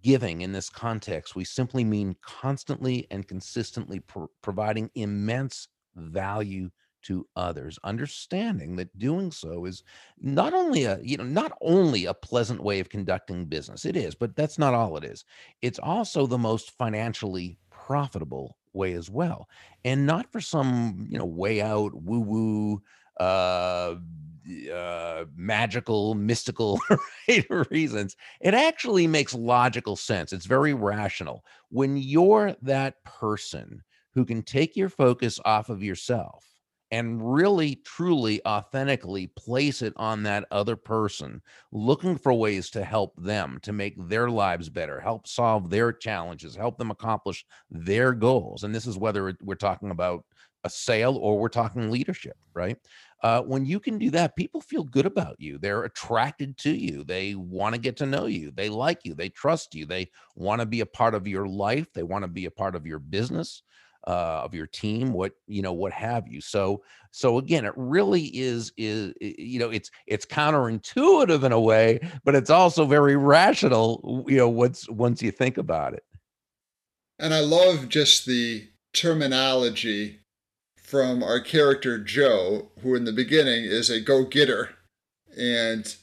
giving 0.03 0.41
in 0.41 0.51
this 0.51 0.69
context, 0.69 1.35
we 1.35 1.43
simply 1.43 1.83
mean 1.83 2.15
constantly 2.21 3.07
and 3.09 3.27
consistently 3.27 3.99
pro- 4.01 4.29
providing 4.41 4.89
immense 4.95 5.67
value 5.95 6.69
to 7.05 7.27
others 7.35 7.77
understanding 7.83 8.75
that 8.75 8.97
doing 8.97 9.31
so 9.31 9.65
is 9.65 9.83
not 10.19 10.53
only 10.53 10.85
a 10.85 10.99
you 11.01 11.17
know 11.17 11.23
not 11.23 11.51
only 11.61 12.05
a 12.05 12.13
pleasant 12.13 12.61
way 12.61 12.79
of 12.79 12.89
conducting 12.89 13.45
business 13.45 13.85
it 13.85 13.95
is 13.95 14.15
but 14.15 14.35
that's 14.35 14.57
not 14.57 14.73
all 14.73 14.97
it 14.97 15.03
is 15.03 15.23
it's 15.61 15.79
also 15.79 16.25
the 16.25 16.37
most 16.37 16.71
financially 16.77 17.57
profitable 17.69 18.57
way 18.73 18.93
as 18.93 19.09
well 19.09 19.47
and 19.83 20.05
not 20.05 20.31
for 20.31 20.41
some 20.41 21.07
you 21.09 21.17
know 21.17 21.25
way 21.25 21.61
out 21.61 21.93
woo 21.93 22.19
woo 22.19 22.81
uh 23.19 23.95
uh, 24.71 25.25
magical, 25.35 26.13
mystical 26.13 26.79
reasons. 27.71 28.15
It 28.41 28.53
actually 28.53 29.07
makes 29.07 29.33
logical 29.33 29.95
sense. 29.95 30.33
It's 30.33 30.45
very 30.45 30.73
rational. 30.73 31.43
When 31.69 31.97
you're 31.97 32.55
that 32.61 33.03
person 33.03 33.81
who 34.13 34.25
can 34.25 34.43
take 34.43 34.75
your 34.75 34.89
focus 34.89 35.39
off 35.45 35.69
of 35.69 35.83
yourself 35.83 36.45
and 36.95 37.35
really, 37.35 37.75
truly, 37.83 38.39
authentically 38.47 39.27
place 39.27 39.81
it 39.81 39.91
on 39.97 40.23
that 40.23 40.45
other 40.49 40.77
person, 40.77 41.41
looking 41.73 42.17
for 42.17 42.33
ways 42.33 42.69
to 42.69 42.85
help 42.85 43.13
them 43.17 43.59
to 43.63 43.73
make 43.73 43.95
their 44.07 44.29
lives 44.29 44.69
better, 44.69 45.01
help 45.01 45.27
solve 45.27 45.69
their 45.69 45.91
challenges, 45.91 46.55
help 46.55 46.77
them 46.77 46.91
accomplish 46.91 47.45
their 47.69 48.13
goals. 48.13 48.63
And 48.63 48.73
this 48.73 48.87
is 48.87 48.97
whether 48.97 49.35
we're 49.41 49.55
talking 49.55 49.91
about 49.91 50.23
a 50.63 50.69
sale 50.69 51.17
or 51.17 51.37
we're 51.37 51.49
talking 51.49 51.91
leadership, 51.91 52.37
right? 52.53 52.77
Uh, 53.21 53.41
when 53.41 53.65
you 53.65 53.81
can 53.81 53.97
do 53.97 54.09
that, 54.11 54.37
people 54.37 54.61
feel 54.61 54.85
good 54.85 55.05
about 55.05 55.35
you. 55.37 55.57
They're 55.57 55.83
attracted 55.83 56.57
to 56.59 56.71
you. 56.71 57.03
They 57.03 57.35
want 57.35 57.75
to 57.75 57.81
get 57.81 57.97
to 57.97 58.05
know 58.05 58.27
you. 58.27 58.51
They 58.51 58.69
like 58.69 58.99
you. 59.03 59.15
They 59.15 59.27
trust 59.27 59.75
you. 59.75 59.85
They 59.85 60.11
want 60.35 60.61
to 60.61 60.65
be 60.65 60.79
a 60.79 60.85
part 60.85 61.13
of 61.13 61.27
your 61.27 61.45
life. 61.45 61.91
They 61.93 62.03
want 62.03 62.23
to 62.23 62.29
be 62.29 62.45
a 62.45 62.51
part 62.51 62.73
of 62.73 62.87
your 62.87 62.99
business 62.99 63.63
uh, 64.07 64.41
of 64.43 64.53
your 64.53 64.67
team, 64.67 65.11
what 65.13 65.33
you 65.47 65.61
know, 65.61 65.73
what 65.73 65.91
have 65.93 66.27
you. 66.27 66.41
So, 66.41 66.83
so 67.11 67.37
again, 67.37 67.65
it 67.65 67.73
really 67.75 68.25
is 68.25 68.71
is 68.77 69.13
you 69.19 69.59
know, 69.59 69.69
it's 69.69 69.89
it's 70.07 70.25
counterintuitive 70.25 71.43
in 71.43 71.51
a 71.51 71.59
way, 71.59 71.99
but 72.23 72.35
it's 72.35 72.49
also 72.49 72.85
very 72.85 73.15
rational. 73.15 74.25
You 74.27 74.37
know, 74.37 74.49
once 74.49 74.87
once 74.89 75.21
you 75.21 75.31
think 75.31 75.57
about 75.57 75.93
it. 75.93 76.03
And 77.17 77.33
I 77.33 77.39
love 77.39 77.89
just 77.89 78.25
the 78.25 78.67
terminology 78.93 80.19
from 80.77 81.23
our 81.23 81.39
character 81.39 81.97
Joe, 81.97 82.69
who 82.81 82.93
in 82.95 83.05
the 83.05 83.13
beginning 83.13 83.63
is 83.63 83.89
a 83.89 84.01
go 84.01 84.25
getter 84.25 84.69
and 85.37 85.95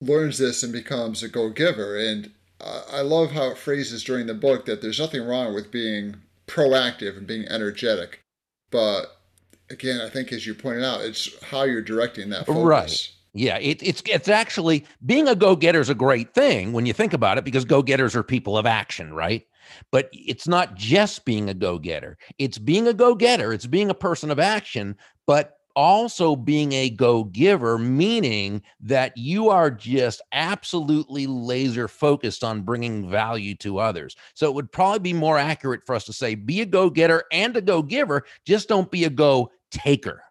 learns 0.00 0.38
this 0.38 0.62
and 0.62 0.72
becomes 0.72 1.22
a 1.22 1.28
go 1.28 1.50
giver. 1.50 1.96
And 1.96 2.32
I 2.60 3.02
love 3.02 3.32
how 3.32 3.50
it 3.50 3.58
phrases 3.58 4.02
during 4.02 4.26
the 4.26 4.34
book 4.34 4.64
that 4.66 4.80
there's 4.80 5.00
nothing 5.00 5.26
wrong 5.26 5.54
with 5.54 5.70
being 5.70 6.16
proactive 6.46 7.16
and 7.16 7.26
being 7.26 7.46
energetic. 7.48 8.22
But 8.70 9.06
again, 9.70 10.00
I 10.00 10.08
think 10.08 10.32
as 10.32 10.46
you 10.46 10.54
pointed 10.54 10.84
out, 10.84 11.02
it's 11.02 11.30
how 11.44 11.62
you're 11.62 11.82
directing 11.82 12.30
that 12.30 12.46
focus. 12.46 12.62
Right. 12.62 13.10
Yeah, 13.36 13.58
it, 13.58 13.82
it's 13.82 14.02
it's 14.06 14.28
actually 14.28 14.86
being 15.04 15.26
a 15.26 15.34
go 15.34 15.56
getter 15.56 15.80
is 15.80 15.88
a 15.88 15.94
great 15.94 16.34
thing 16.34 16.72
when 16.72 16.86
you 16.86 16.92
think 16.92 17.12
about 17.12 17.36
it 17.36 17.44
because 17.44 17.64
go 17.64 17.82
getters 17.82 18.14
are 18.14 18.22
people 18.22 18.56
of 18.56 18.64
action, 18.64 19.12
right? 19.12 19.42
But 19.90 20.08
it's 20.12 20.46
not 20.46 20.76
just 20.76 21.24
being 21.24 21.48
a 21.48 21.54
go 21.54 21.80
getter; 21.80 22.16
it's 22.38 22.58
being 22.58 22.86
a 22.86 22.94
go 22.94 23.16
getter. 23.16 23.52
It's 23.52 23.66
being 23.66 23.90
a 23.90 23.94
person 23.94 24.30
of 24.30 24.38
action, 24.38 24.96
but 25.26 25.56
also 25.76 26.36
being 26.36 26.72
a 26.72 26.90
go 26.90 27.24
giver, 27.24 27.78
meaning 27.78 28.62
that 28.80 29.16
you 29.16 29.50
are 29.50 29.70
just 29.70 30.22
absolutely 30.32 31.26
laser 31.26 31.88
focused 31.88 32.44
on 32.44 32.62
bringing 32.62 33.10
value 33.10 33.54
to 33.56 33.78
others. 33.78 34.16
So 34.34 34.48
it 34.48 34.54
would 34.54 34.72
probably 34.72 35.00
be 35.00 35.12
more 35.12 35.38
accurate 35.38 35.82
for 35.84 35.94
us 35.94 36.04
to 36.04 36.12
say 36.12 36.34
be 36.34 36.60
a 36.60 36.66
go 36.66 36.90
getter 36.90 37.24
and 37.32 37.56
a 37.56 37.60
go 37.60 37.82
giver, 37.82 38.24
just 38.46 38.68
don't 38.68 38.90
be 38.90 39.04
a 39.04 39.10
go 39.10 39.50
taker, 39.70 40.22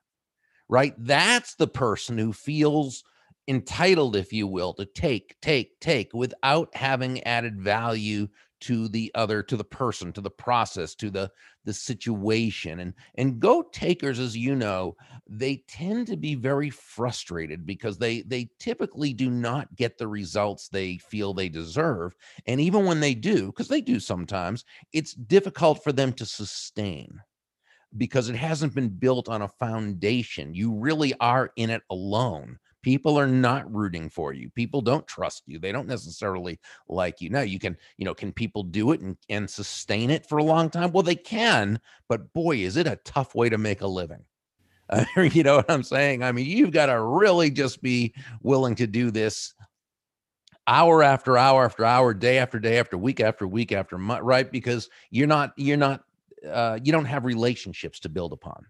right? 0.69 0.93
That's 0.97 1.55
the 1.55 1.67
person 1.67 2.17
who 2.17 2.33
feels 2.33 3.03
entitled, 3.47 4.15
if 4.15 4.31
you 4.31 4.47
will, 4.47 4.73
to 4.75 4.85
take, 4.85 5.35
take, 5.41 5.79
take 5.79 6.13
without 6.13 6.73
having 6.75 7.21
added 7.23 7.61
value 7.61 8.27
to 8.63 8.87
the 8.87 9.11
other 9.13 9.43
to 9.43 9.57
the 9.57 9.63
person 9.63 10.13
to 10.13 10.21
the 10.21 10.29
process 10.29 10.95
to 10.95 11.09
the 11.09 11.29
the 11.65 11.73
situation 11.73 12.79
and 12.79 12.93
and 13.15 13.41
go 13.41 13.61
takers 13.73 14.19
as 14.19 14.37
you 14.37 14.55
know 14.55 14.95
they 15.29 15.63
tend 15.67 16.07
to 16.07 16.17
be 16.17 16.35
very 16.35 16.69
frustrated 16.69 17.65
because 17.65 17.97
they 17.97 18.21
they 18.23 18.49
typically 18.59 19.13
do 19.13 19.29
not 19.29 19.73
get 19.75 19.97
the 19.97 20.07
results 20.07 20.67
they 20.67 20.97
feel 20.97 21.33
they 21.33 21.49
deserve 21.49 22.15
and 22.45 22.59
even 22.59 22.85
when 22.85 22.99
they 22.99 23.13
do 23.13 23.47
because 23.47 23.67
they 23.67 23.81
do 23.81 23.99
sometimes 23.99 24.65
it's 24.91 25.13
difficult 25.13 25.83
for 25.83 25.91
them 25.91 26.11
to 26.11 26.25
sustain 26.25 27.21
because 27.97 28.29
it 28.29 28.35
hasn't 28.35 28.73
been 28.73 28.89
built 28.89 29.29
on 29.29 29.43
a 29.43 29.47
foundation. 29.47 30.53
You 30.53 30.73
really 30.73 31.13
are 31.19 31.51
in 31.55 31.69
it 31.69 31.83
alone. 31.89 32.57
People 32.81 33.17
are 33.17 33.27
not 33.27 33.71
rooting 33.73 34.09
for 34.09 34.33
you. 34.33 34.49
People 34.49 34.81
don't 34.81 35.07
trust 35.07 35.43
you. 35.45 35.57
They 35.57 35.71
don't 35.71 35.87
necessarily 35.87 36.59
like 36.89 37.21
you. 37.21 37.29
Now 37.29 37.41
you 37.41 37.59
can 37.59 37.77
you 37.97 38.03
know 38.03 38.13
can 38.13 38.33
people 38.33 38.63
do 38.63 38.91
it 38.91 38.99
and, 38.99 39.17
and 39.29 39.49
sustain 39.49 40.09
it 40.09 40.27
for 40.27 40.37
a 40.37 40.43
long 40.43 40.69
time? 40.69 40.91
Well 40.91 41.03
they 41.03 41.15
can 41.15 41.79
but 42.09 42.33
boy 42.33 42.57
is 42.57 42.75
it 42.75 42.87
a 42.87 42.99
tough 43.05 43.35
way 43.35 43.47
to 43.49 43.57
make 43.57 43.81
a 43.81 43.87
living 43.87 44.25
uh, 44.89 45.05
you 45.21 45.43
know 45.43 45.57
what 45.57 45.69
i'm 45.71 45.83
saying 45.83 46.23
i 46.23 46.31
mean 46.31 46.45
you've 46.45 46.71
got 46.71 46.87
to 46.87 46.99
really 47.01 47.49
just 47.49 47.81
be 47.81 48.13
willing 48.41 48.75
to 48.75 48.87
do 48.87 49.11
this 49.11 49.53
hour 50.67 51.03
after 51.03 51.37
hour 51.37 51.65
after 51.65 51.83
hour 51.83 52.13
day 52.13 52.37
after 52.37 52.59
day 52.59 52.79
after 52.79 52.97
week 52.97 53.19
after 53.19 53.47
week 53.47 53.71
after 53.71 53.97
month 53.97 54.21
right 54.23 54.51
because 54.51 54.89
you're 55.09 55.27
not 55.27 55.53
you're 55.57 55.77
not 55.77 56.03
uh, 56.49 56.77
you 56.83 56.91
don't 56.91 57.05
have 57.05 57.25
relationships 57.25 57.99
to 58.01 58.09
build 58.09 58.33
upon 58.33 58.65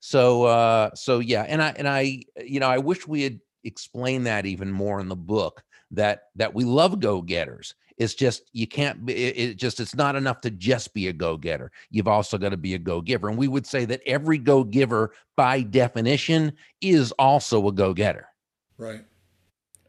so 0.00 0.44
uh 0.44 0.90
so 0.94 1.18
yeah, 1.18 1.42
and 1.42 1.62
I 1.62 1.74
and 1.76 1.86
I 1.86 2.22
you 2.42 2.58
know, 2.58 2.68
I 2.68 2.78
wish 2.78 3.06
we 3.06 3.22
had 3.22 3.38
explained 3.64 4.26
that 4.26 4.46
even 4.46 4.72
more 4.72 4.98
in 4.98 5.08
the 5.08 5.16
book 5.16 5.62
that 5.92 6.24
that 6.36 6.54
we 6.54 6.64
love 6.64 6.98
go-getters. 7.00 7.74
It's 8.00 8.14
just 8.14 8.50
you 8.54 8.66
can't 8.66 9.04
be 9.04 9.14
it, 9.14 9.50
it 9.50 9.56
just 9.56 9.78
it's 9.78 9.94
not 9.94 10.16
enough 10.16 10.40
to 10.40 10.50
just 10.50 10.94
be 10.94 11.08
a 11.08 11.12
go-getter. 11.12 11.70
You've 11.90 12.08
also 12.08 12.38
got 12.38 12.48
to 12.48 12.56
be 12.56 12.74
a 12.74 12.78
go-giver. 12.78 13.28
And 13.28 13.36
we 13.36 13.46
would 13.46 13.66
say 13.66 13.84
that 13.84 14.00
every 14.06 14.38
go-giver 14.38 15.12
by 15.36 15.60
definition 15.60 16.54
is 16.80 17.12
also 17.12 17.68
a 17.68 17.72
go-getter. 17.72 18.26
Right. 18.78 19.04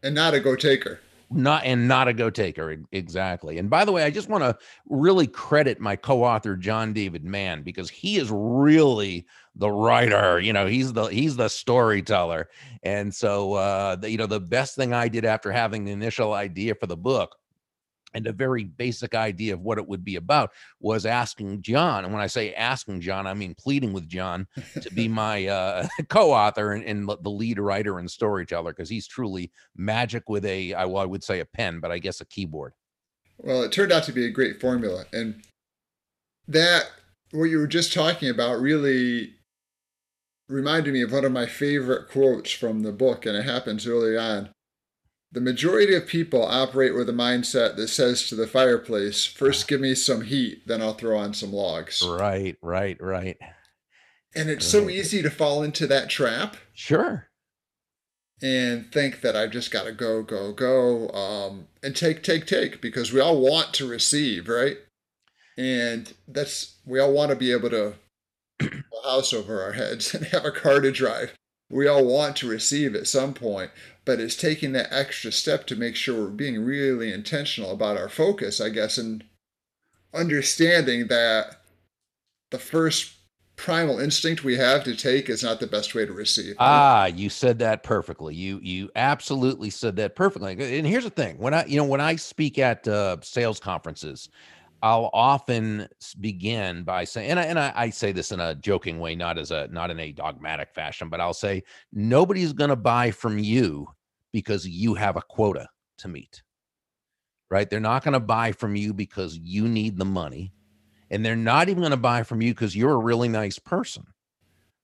And 0.04 0.14
not 0.14 0.34
a 0.34 0.42
go-taker 0.42 1.00
not 1.32 1.64
and 1.64 1.88
not 1.88 2.08
a 2.08 2.14
go 2.14 2.30
taker 2.30 2.78
exactly 2.92 3.58
and 3.58 3.70
by 3.70 3.86
the 3.86 3.92
way 3.92 4.04
i 4.04 4.10
just 4.10 4.28
want 4.28 4.44
to 4.44 4.56
really 4.90 5.28
credit 5.28 5.80
my 5.80 5.96
co-author 5.96 6.56
john 6.56 6.94
david 6.94 7.24
mann 7.24 7.64
because 7.64 7.90
he 7.90 8.18
is 8.18 8.30
really 8.32 9.26
the 9.56 9.72
writer 9.72 10.40
you 10.40 10.52
know 10.52 10.68
he's 10.68 10.92
the 10.94 11.06
he's 11.06 11.38
the 11.38 11.48
storyteller 11.48 12.50
and 12.84 13.14
so 13.14 13.54
uh 13.54 13.96
the, 13.96 14.10
you 14.10 14.18
know 14.18 14.26
the 14.26 14.40
best 14.40 14.76
thing 14.76 14.94
i 14.94 15.08
did 15.08 15.24
after 15.24 15.52
having 15.52 15.86
the 15.86 15.92
initial 15.92 16.34
idea 16.34 16.76
for 16.76 16.88
the 16.88 16.98
book 16.98 17.38
and 18.14 18.28
a 18.28 18.34
very 18.34 18.64
basic 18.64 19.16
idea 19.16 19.54
of 19.54 19.62
what 19.62 19.78
it 19.78 19.88
would 19.88 20.04
be 20.04 20.16
about 20.16 20.52
was 20.80 21.06
asking 21.06 21.62
John. 21.62 22.04
And 22.04 22.14
when 22.14 22.22
I 22.22 22.28
say 22.28 22.54
asking 22.54 23.02
John, 23.02 23.28
I 23.28 23.34
mean 23.34 23.56
pleading 23.56 23.94
with 23.94 24.08
John 24.08 24.48
to 24.82 24.92
be 24.94 25.08
my 25.08 25.48
uh, 25.48 25.88
co-author 26.10 26.74
and, 26.74 26.84
and, 26.86 27.10
the 27.22 27.30
lead 27.30 27.60
writer 27.60 28.00
and 28.00 28.10
storyteller 28.10 28.72
because 28.72 28.90
he's 28.90 29.08
truly 29.08 29.52
magic 29.76 30.30
with 30.30 30.46
a, 30.46 30.74
I, 30.74 30.86
well, 30.86 31.04
I 31.04 31.06
would 31.06 31.24
say 31.24 31.40
a 31.40 31.46
pen, 31.46 31.80
but 31.80 31.92
I 31.92 32.00
guess 32.00 32.22
a 32.22 32.26
keyboard. 32.26 32.74
Well, 33.38 33.64
it 33.64 33.72
turned 33.72 33.92
out 33.92 34.04
to 34.04 34.12
be 34.12 34.26
a 34.26 34.32
great 34.32 34.62
formula, 34.62 35.06
and 35.12 35.44
that 36.48 36.92
what 37.32 37.46
you 37.46 37.58
were 37.58 37.68
just 37.68 37.92
talking 37.92 38.30
about 38.30 38.62
really 38.62 39.34
reminded 40.48 40.94
me 40.94 41.02
of 41.02 41.12
one 41.12 41.26
of 41.26 41.32
my 41.32 41.48
favorite 41.48 42.10
quotes 42.10 42.52
from 42.52 42.84
the 42.84 42.92
book, 42.92 43.26
and 43.26 43.36
it 43.36 43.46
happens 43.46 43.88
early 43.88 44.18
on. 44.18 44.50
The 45.34 45.42
majority 45.42 45.96
of 45.96 46.08
people 46.08 46.44
operate 46.44 46.94
with 46.94 47.08
a 47.08 47.14
mindset 47.14 47.78
that 47.78 47.88
says 47.88 48.28
to 48.28 48.36
the 48.36 48.48
fireplace, 48.48 49.26
first 49.26 49.68
give 49.68 49.80
me 49.80 49.96
some 49.96 50.22
heat, 50.22 50.68
then 50.68 50.82
I'll 50.82 50.94
throw 50.94 51.18
on 51.18 51.34
some 51.34 51.54
logs. 51.54 52.04
Right, 52.06 52.58
right, 52.62 52.98
right. 53.02 53.38
And 54.36 54.50
it's 54.50 54.66
so 54.66 54.90
easy 54.90 55.22
to 55.22 55.30
fall 55.30 55.64
into 55.64 55.88
that 55.88 56.10
trap. 56.10 56.58
Sure. 56.74 57.28
And 58.42 58.92
think 58.92 59.22
that 59.22 59.36
I've 59.36 59.52
just 59.52 59.72
got 59.72 59.86
to 59.86 59.92
go, 59.92 60.24
go, 60.24 60.52
go, 60.52 61.10
um, 61.10 61.68
and 61.84 61.96
take, 61.96 62.24
take, 62.24 62.46
take, 62.46 62.82
because 62.82 63.14
we 63.14 63.20
all 63.20 63.40
want 63.40 63.74
to 63.76 63.88
receive, 63.88 64.50
right? 64.50 64.78
And 65.58 66.12
that's, 66.28 66.76
we 66.86 67.00
all 67.00 67.14
want 67.14 67.30
to 67.30 67.36
be 67.36 67.52
able 67.52 67.70
to 67.70 67.94
a 68.62 69.08
house 69.08 69.32
over 69.32 69.62
our 69.62 69.74
heads 69.74 70.14
and 70.14 70.26
have 70.28 70.44
a 70.44 70.52
car 70.52 70.82
to 70.82 70.92
drive. 70.92 71.34
We 71.72 71.88
all 71.88 72.06
want 72.06 72.36
to 72.38 72.50
receive 72.50 72.96
at 72.96 73.08
some 73.08 73.34
point 73.34 73.72
but 74.06 74.20
it's 74.20 74.36
taking 74.36 74.72
that 74.74 74.92
extra 74.92 75.32
step 75.32 75.68
to 75.68 75.76
make 75.76 75.96
sure 75.96 76.24
we're 76.24 76.32
being 76.32 76.64
really 76.64 77.14
intentional 77.14 77.72
about 77.72 77.98
our 77.98 78.10
focus, 78.10 78.60
I 78.60 78.70
guess, 78.70 78.98
and 78.98 79.24
understanding 80.14 81.08
that 81.08 81.62
the 82.50 82.60
first 82.60 83.14
primal 83.56 84.00
instinct 84.00 84.44
we 84.44 84.58
have 84.58 84.84
to 84.84 84.96
take 84.96 85.30
is 85.30 85.44
not 85.44 85.60
the 85.60 85.68
best 85.68 85.94
way 85.94 86.06
to 86.06 86.14
receive. 86.14 86.56
Ah, 86.58 87.06
you 87.06 87.30
said 87.30 87.60
that 87.60 87.84
perfectly. 87.84 88.34
You 88.34 88.60
you 88.64 88.90
absolutely 88.96 89.70
said 89.70 89.96
that 89.98 90.16
perfectly. 90.16 90.54
And 90.54 90.88
here's 90.88 91.04
the 91.04 91.12
thing: 91.12 91.38
when 91.38 91.54
I 91.54 91.66
you 91.66 91.78
know 91.78 91.86
when 91.86 92.02
I 92.02 92.16
speak 92.16 92.58
at 92.58 92.88
uh, 92.88 93.18
sales 93.22 93.60
conferences, 93.60 94.30
I'll 94.84 95.12
often 95.14 95.88
begin 96.20 96.84
by 96.84 97.04
saying, 97.04 97.30
and 97.30 97.40
I, 97.40 97.44
and 97.44 97.60
I, 97.60 97.72
I 97.76 97.90
say 97.92 98.12
this 98.12 98.32
in 98.32 98.40
a 98.40 98.56
joking 98.56 99.00
way, 99.00 99.16
not 99.16 99.38
as 99.38 99.52
a 99.52 99.68
not 99.68 99.92
in 99.92 100.00
a 100.00 100.12
dogmatic 100.12 100.74
fashion, 100.74 101.10
but 101.10 101.22
I'll 101.22 101.34
say 101.34 101.64
nobody's 101.94 102.54
going 102.54 102.72
to 102.72 102.76
buy 102.76 103.12
from 103.12 103.38
you 103.38 103.88
because 104.32 104.68
you 104.68 104.96
have 104.96 105.18
a 105.18 105.22
quota 105.22 105.68
to 106.00 106.08
meet. 106.08 106.42
Right? 107.50 107.70
They're 107.70 107.80
not 107.80 108.04
going 108.04 108.14
to 108.14 108.20
buy 108.20 108.54
from 108.54 108.76
you 108.76 108.94
because 108.94 109.38
you 109.38 109.68
need 109.68 109.98
the 109.98 110.06
money 110.06 110.54
and 111.12 111.24
they're 111.24 111.36
not 111.36 111.68
even 111.68 111.82
going 111.82 111.92
to 111.92 111.98
buy 111.98 112.24
from 112.24 112.42
you 112.42 112.54
because 112.54 112.76
you're 112.76 112.94
a 112.94 112.98
really 112.98 113.28
nice 113.28 113.60
person. 113.60 114.06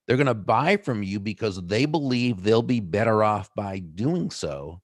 They're 0.06 0.18
going 0.18 0.28
to 0.28 0.34
buy 0.34 0.78
from 0.78 1.02
you 1.02 1.20
because 1.20 1.66
they 1.66 1.86
believe 1.86 2.44
they'll 2.44 2.62
be 2.62 2.82
better 2.82 3.24
off 3.24 3.50
by 3.56 3.80
doing 3.80 4.30
so 4.30 4.82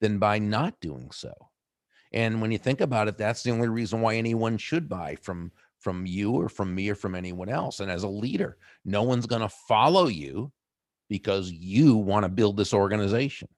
than 0.00 0.18
by 0.18 0.38
not 0.38 0.80
doing 0.80 1.10
so. 1.10 1.32
And 2.14 2.40
when 2.40 2.52
you 2.52 2.58
think 2.58 2.80
about 2.80 3.08
it, 3.08 3.18
that's 3.18 3.42
the 3.42 3.50
only 3.50 3.68
reason 3.68 4.00
why 4.00 4.14
anyone 4.14 4.56
should 4.56 4.88
buy 4.88 5.16
from 5.16 5.50
from 5.80 6.06
you 6.06 6.32
or 6.32 6.48
from 6.48 6.74
me 6.74 6.88
or 6.88 6.94
from 6.94 7.14
anyone 7.14 7.50
else. 7.50 7.80
And 7.80 7.90
as 7.90 8.04
a 8.04 8.08
leader, 8.08 8.56
no 8.86 9.02
one's 9.02 9.26
going 9.26 9.42
to 9.42 9.50
follow 9.50 10.06
you 10.06 10.50
because 11.10 11.50
you 11.50 11.96
want 11.96 12.24
to 12.24 12.30
build 12.30 12.56
this 12.56 12.72
organization. 12.72 13.48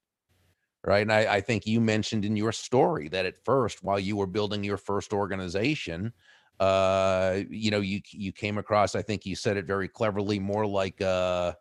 Right. 0.83 1.03
And 1.03 1.13
I, 1.13 1.37
I 1.37 1.41
think 1.41 1.67
you 1.67 1.81
mentioned 1.81 2.25
in 2.25 2.35
your 2.35 2.51
story 2.51 3.09
that 3.11 3.27
at 3.27 3.45
first, 3.45 3.85
while 3.85 4.01
you 4.01 4.17
were 4.17 4.27
building 4.27 4.65
your 4.65 4.77
first 4.77 5.13
organization, 5.13 6.13
uh 6.59 7.41
you 7.51 7.71
know 7.71 7.81
you 7.81 8.01
you 8.13 8.33
came 8.33 8.57
across 8.57 8.95
i 8.95 9.03
think 9.03 9.27
you 9.27 9.37
said 9.37 9.59
it 9.59 9.67
very 9.67 9.89
cleverly 9.89 10.39
more 10.39 10.67
like 10.67 10.99
uh 11.03 11.53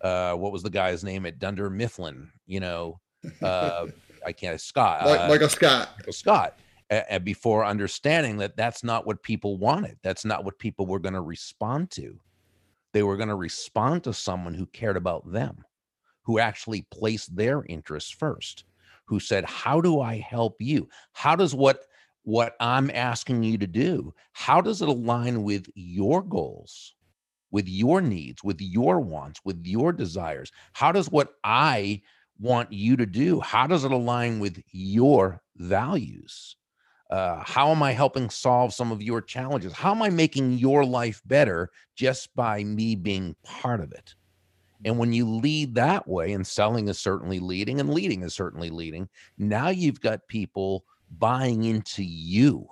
uh 0.00 0.32
what 0.32 0.52
was 0.52 0.62
the 0.62 0.70
guy's 0.70 1.04
name 1.04 1.26
at 1.26 1.38
dunder 1.38 1.68
mifflin 1.68 2.30
you 2.46 2.58
know 2.58 2.98
uh 3.42 3.84
i 4.28 4.32
can't 4.32 4.60
scott 4.60 5.02
uh, 5.02 5.28
michael 5.28 5.48
scott. 5.48 5.90
michael 5.98 6.12
scott 6.12 6.58
and 6.90 7.24
before 7.24 7.64
understanding 7.64 8.38
that 8.38 8.56
that's 8.56 8.82
not 8.82 9.06
what 9.06 9.22
people 9.22 9.58
wanted. 9.58 9.98
That's 10.02 10.24
not 10.24 10.42
what 10.42 10.58
people 10.58 10.86
were 10.86 10.98
going 10.98 11.12
to 11.12 11.20
respond 11.20 11.90
to. 11.90 12.18
They 12.94 13.02
were 13.02 13.18
going 13.18 13.28
to 13.28 13.34
respond 13.34 14.04
to 14.04 14.14
someone 14.14 14.54
who 14.54 14.64
cared 14.64 14.96
about 14.96 15.30
them 15.30 15.64
who 16.22 16.38
actually 16.38 16.86
placed 16.90 17.36
their 17.36 17.62
interests 17.68 18.10
first 18.10 18.64
who 19.08 19.18
said 19.18 19.44
how 19.46 19.80
do 19.80 20.00
i 20.00 20.18
help 20.18 20.56
you? 20.60 20.88
How 21.12 21.34
does 21.34 21.54
what 21.54 21.84
what 22.22 22.54
I'm 22.60 22.90
asking 22.90 23.42
you 23.42 23.56
to 23.56 23.66
do, 23.66 24.12
how 24.32 24.60
does 24.60 24.82
it 24.82 24.88
align 24.88 25.44
with 25.44 25.66
your 25.74 26.22
goals, 26.22 26.94
with 27.50 27.66
your 27.66 28.02
needs, 28.02 28.44
with 28.44 28.60
your 28.60 29.00
wants, 29.00 29.40
with 29.46 29.66
your 29.66 29.94
desires? 29.94 30.52
How 30.74 30.92
does 30.92 31.10
what 31.10 31.32
I 31.42 32.02
want 32.38 32.72
you 32.72 32.96
to 32.96 33.06
do, 33.06 33.40
how 33.40 33.66
does 33.66 33.84
it 33.84 33.92
align 33.92 34.38
with 34.38 34.62
your 34.70 35.42
values? 35.56 36.56
Uh, 37.10 37.42
how 37.44 37.70
am 37.70 37.82
I 37.82 37.92
helping 37.92 38.28
solve 38.28 38.74
some 38.74 38.92
of 38.92 39.02
your 39.02 39.22
challenges? 39.22 39.72
How 39.72 39.92
am 39.92 40.02
I 40.02 40.10
making 40.10 40.58
your 40.58 40.84
life 40.84 41.22
better 41.24 41.70
just 41.96 42.34
by 42.36 42.62
me 42.64 42.94
being 42.94 43.34
part 43.44 43.80
of 43.80 43.92
it? 43.92 44.14
And 44.84 44.98
when 44.98 45.12
you 45.12 45.28
lead 45.28 45.74
that 45.74 46.06
way, 46.06 46.32
and 46.32 46.46
selling 46.46 46.88
is 46.88 47.00
certainly 47.00 47.40
leading, 47.40 47.80
and 47.80 47.92
leading 47.92 48.22
is 48.22 48.34
certainly 48.34 48.70
leading, 48.70 49.08
now 49.36 49.70
you've 49.70 50.00
got 50.00 50.28
people 50.28 50.84
buying 51.18 51.64
into 51.64 52.04
you. 52.04 52.68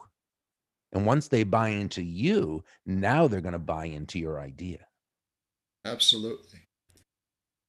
And 0.93 1.05
once 1.05 1.29
they 1.29 1.43
buy 1.43 1.71
into 1.71 2.03
you, 2.03 2.63
now 2.85 3.27
they're 3.27 3.41
going 3.41 3.53
to 3.55 3.59
buy 3.59 3.87
into 3.87 4.19
your 4.19 4.41
idea. 4.41 4.87
Absolutely. 5.85 6.69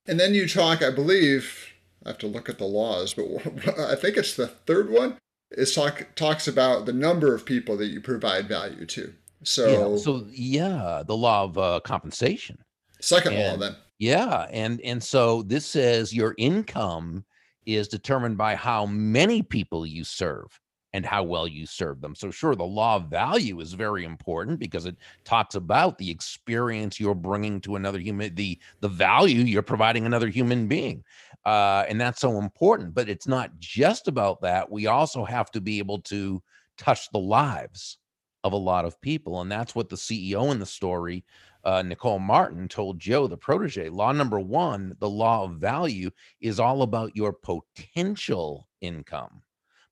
And 0.05 0.19
then 0.19 0.33
you 0.33 0.47
talk, 0.47 0.83
I 0.83 0.91
believe, 0.91 1.73
I 2.07 2.11
have 2.11 2.17
to 2.19 2.27
look 2.27 2.47
at 2.47 2.57
the 2.57 2.65
laws, 2.65 3.13
but 3.13 3.25
I 3.77 3.95
think 3.95 4.15
it's 4.15 4.35
the 4.35 4.47
third 4.47 4.89
one. 4.89 5.17
It 5.51 5.65
talk 5.75 6.07
talks 6.15 6.47
about 6.47 6.85
the 6.85 6.93
number 6.93 7.35
of 7.35 7.45
people 7.45 7.75
that 7.77 7.87
you 7.87 7.99
provide 7.99 8.47
value 8.47 8.85
to. 8.85 9.13
So, 9.43 9.91
yeah, 9.91 9.97
so 9.97 10.25
yeah, 10.31 11.03
the 11.05 11.17
law 11.17 11.43
of 11.43 11.57
uh, 11.57 11.79
compensation. 11.83 12.57
Second 13.01 13.33
and, 13.33 13.43
law, 13.43 13.67
then. 13.67 13.75
Yeah, 13.99 14.47
and 14.51 14.79
and 14.81 15.03
so 15.03 15.43
this 15.43 15.65
says 15.65 16.13
your 16.13 16.33
income 16.37 17.25
is 17.65 17.89
determined 17.89 18.37
by 18.37 18.55
how 18.55 18.85
many 18.85 19.41
people 19.41 19.85
you 19.85 20.05
serve 20.05 20.47
and 20.93 21.05
how 21.05 21.23
well 21.23 21.47
you 21.47 21.65
serve 21.65 22.01
them. 22.01 22.15
So, 22.15 22.31
sure, 22.31 22.55
the 22.55 22.63
law 22.63 22.95
of 22.95 23.09
value 23.09 23.59
is 23.59 23.73
very 23.73 24.05
important 24.05 24.59
because 24.59 24.85
it 24.85 24.95
talks 25.23 25.55
about 25.55 25.97
the 25.97 26.09
experience 26.09 26.99
you're 26.99 27.15
bringing 27.15 27.61
to 27.61 27.75
another 27.75 27.99
human, 27.99 28.33
the 28.35 28.59
the 28.79 28.89
value 28.89 29.41
you're 29.41 29.61
providing 29.61 30.05
another 30.05 30.29
human 30.29 30.67
being, 30.67 31.03
uh, 31.45 31.85
and 31.87 31.99
that's 31.99 32.21
so 32.21 32.39
important. 32.39 32.93
But 32.93 33.09
it's 33.09 33.27
not 33.27 33.57
just 33.59 34.07
about 34.07 34.41
that. 34.41 34.71
We 34.71 34.87
also 34.87 35.25
have 35.25 35.51
to 35.51 35.61
be 35.61 35.79
able 35.79 35.99
to 36.03 36.41
touch 36.77 37.09
the 37.11 37.19
lives 37.19 37.97
of 38.43 38.53
a 38.53 38.57
lot 38.57 38.85
of 38.85 39.01
people, 39.01 39.41
and 39.41 39.51
that's 39.51 39.75
what 39.75 39.89
the 39.89 39.95
CEO 39.95 40.51
in 40.51 40.59
the 40.59 40.65
story 40.65 41.23
uh, 41.67 41.81
Nicole 41.81 42.19
Martin 42.19 42.69
told 42.69 42.97
Joe, 42.97 43.27
the 43.27 43.35
protege, 43.35 43.89
law 43.89 44.13
number 44.13 44.39
one, 44.39 44.95
the 44.99 45.09
law 45.09 45.43
of 45.43 45.55
value, 45.55 46.09
is 46.39 46.61
all 46.61 46.81
about 46.81 47.13
your 47.13 47.33
potential 47.33 48.69
income. 48.79 49.41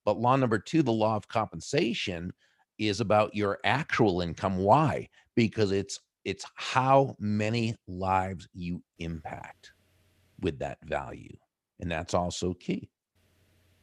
But 0.05 0.19
law 0.19 0.35
number 0.35 0.59
two, 0.59 0.83
the 0.83 0.91
law 0.91 1.15
of 1.15 1.27
compensation, 1.27 2.31
is 2.77 2.99
about 3.01 3.35
your 3.35 3.59
actual 3.63 4.21
income. 4.21 4.57
Why? 4.57 5.09
Because 5.35 5.71
it's 5.71 5.99
it's 6.23 6.45
how 6.55 7.15
many 7.19 7.75
lives 7.87 8.47
you 8.53 8.81
impact 8.99 9.71
with 10.41 10.59
that 10.59 10.77
value. 10.83 11.35
And 11.79 11.91
that's 11.91 12.13
also 12.13 12.53
key. 12.53 12.89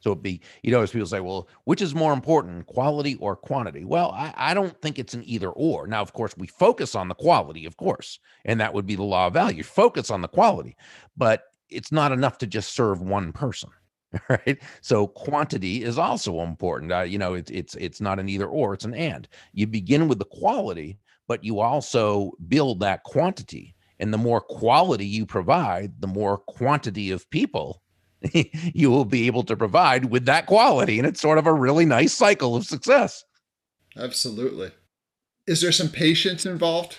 So 0.01 0.11
it'd 0.11 0.23
be, 0.23 0.41
you 0.65 0.73
know, 0.73 0.83
as 0.83 0.91
people 0.91 1.07
say, 1.07 1.21
well, 1.21 1.49
which 1.65 1.81
is 1.81 1.95
more 1.95 2.13
important, 2.13 2.67
quality 2.67 3.15
or 3.21 3.37
quantity? 3.37 3.85
Well, 3.85 4.11
I, 4.11 4.35
I 4.37 4.55
don't 4.55 4.77
think 4.83 4.99
it's 4.99 5.15
an 5.15 5.23
either 5.25 5.51
or. 5.51 5.87
Now, 5.87 6.03
of 6.03 6.13
course, 6.13 6.37
we 6.37 6.49
focus 6.49 6.97
on 6.97 7.07
the 7.07 7.15
quality, 7.15 7.67
of 7.67 7.77
course, 7.77 8.19
and 8.45 8.61
that 8.61 8.75
would 8.75 8.87
be 8.87 8.97
the 8.97 9.05
law 9.05 9.29
of 9.29 9.35
value. 9.35 9.63
Focus 9.63 10.11
on 10.11 10.21
the 10.21 10.27
quality, 10.29 10.77
but 11.17 11.45
it's 11.69 11.93
not 11.93 12.11
enough 12.11 12.39
to 12.39 12.49
just 12.49 12.75
serve 12.75 13.01
one 13.01 13.33
person. 13.33 13.71
Right. 14.29 14.63
So 14.83 15.07
quantity 15.07 15.83
is 15.83 15.99
also 15.99 16.41
important. 16.41 16.93
Uh, 16.93 17.01
you 17.01 17.19
know, 17.19 17.33
it's 17.35 17.51
it's 17.51 17.75
it's 17.77 18.01
not 18.01 18.19
an 18.19 18.29
either 18.29 18.47
or, 18.47 18.75
it's 18.75 18.85
an 18.85 18.95
and. 18.95 19.27
You 19.55 19.67
begin 19.67 20.07
with 20.07 20.19
the 20.19 20.27
quality, 20.27 20.99
but 21.29 21.43
you 21.43 21.61
also 21.61 22.33
build 22.49 22.81
that 22.81 23.05
quantity. 23.05 23.75
And 24.01 24.13
the 24.13 24.19
more 24.19 24.41
quality 24.41 25.07
you 25.07 25.25
provide, 25.25 26.01
the 26.01 26.07
more 26.09 26.37
quantity 26.37 27.11
of 27.11 27.29
people 27.31 27.83
you 28.75 28.91
will 28.91 29.05
be 29.05 29.27
able 29.27 29.43
to 29.45 29.57
provide 29.57 30.07
with 30.07 30.27
that 30.27 30.47
quality. 30.47 30.99
And 30.99 31.07
it's 31.07 31.21
sort 31.21 31.39
of 31.39 31.47
a 31.47 31.53
really 31.53 31.85
nice 31.85 32.13
cycle 32.13 32.57
of 32.57 32.65
success. 32.65 33.25
Absolutely. 33.97 34.71
Is 35.47 35.61
there 35.61 35.73
some 35.73 35.89
patience 35.89 36.47
involved? 36.47 36.99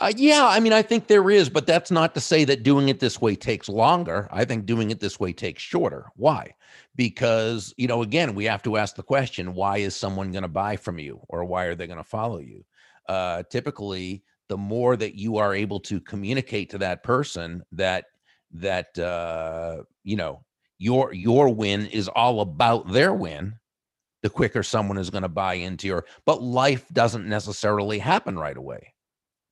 Uh, 0.00 0.12
yeah, 0.16 0.46
I 0.46 0.60
mean, 0.60 0.72
I 0.72 0.80
think 0.80 1.06
there 1.06 1.30
is, 1.30 1.50
but 1.50 1.66
that's 1.66 1.90
not 1.90 2.14
to 2.14 2.20
say 2.20 2.44
that 2.46 2.62
doing 2.62 2.88
it 2.88 3.00
this 3.00 3.20
way 3.20 3.36
takes 3.36 3.68
longer. 3.68 4.28
I 4.32 4.46
think 4.46 4.64
doing 4.64 4.90
it 4.90 4.98
this 4.98 5.20
way 5.20 5.34
takes 5.34 5.62
shorter. 5.62 6.06
Why? 6.16 6.54
Because, 6.96 7.74
you 7.76 7.86
know, 7.86 8.02
again, 8.02 8.34
we 8.34 8.46
have 8.46 8.62
to 8.62 8.78
ask 8.78 8.96
the 8.96 9.02
question 9.02 9.54
why 9.54 9.78
is 9.78 9.94
someone 9.94 10.32
going 10.32 10.42
to 10.42 10.48
buy 10.48 10.76
from 10.76 10.98
you 10.98 11.20
or 11.28 11.44
why 11.44 11.64
are 11.64 11.74
they 11.74 11.86
going 11.86 11.98
to 11.98 12.04
follow 12.04 12.38
you? 12.38 12.64
Uh, 13.08 13.42
typically, 13.50 14.22
the 14.48 14.56
more 14.56 14.96
that 14.96 15.16
you 15.16 15.36
are 15.36 15.54
able 15.54 15.80
to 15.80 16.00
communicate 16.00 16.70
to 16.70 16.78
that 16.78 17.02
person 17.02 17.62
that 17.72 18.06
that 18.52 18.98
uh, 18.98 19.82
you 20.02 20.16
know 20.16 20.44
your 20.78 21.12
your 21.12 21.48
win 21.48 21.86
is 21.86 22.08
all 22.08 22.40
about 22.40 22.90
their 22.90 23.14
win 23.14 23.54
the 24.22 24.30
quicker 24.30 24.62
someone 24.62 24.98
is 24.98 25.08
going 25.10 25.22
to 25.22 25.28
buy 25.28 25.54
into 25.54 25.86
your 25.86 26.04
but 26.26 26.42
life 26.42 26.84
doesn't 26.92 27.28
necessarily 27.28 27.98
happen 27.98 28.36
right 28.36 28.56
away 28.56 28.92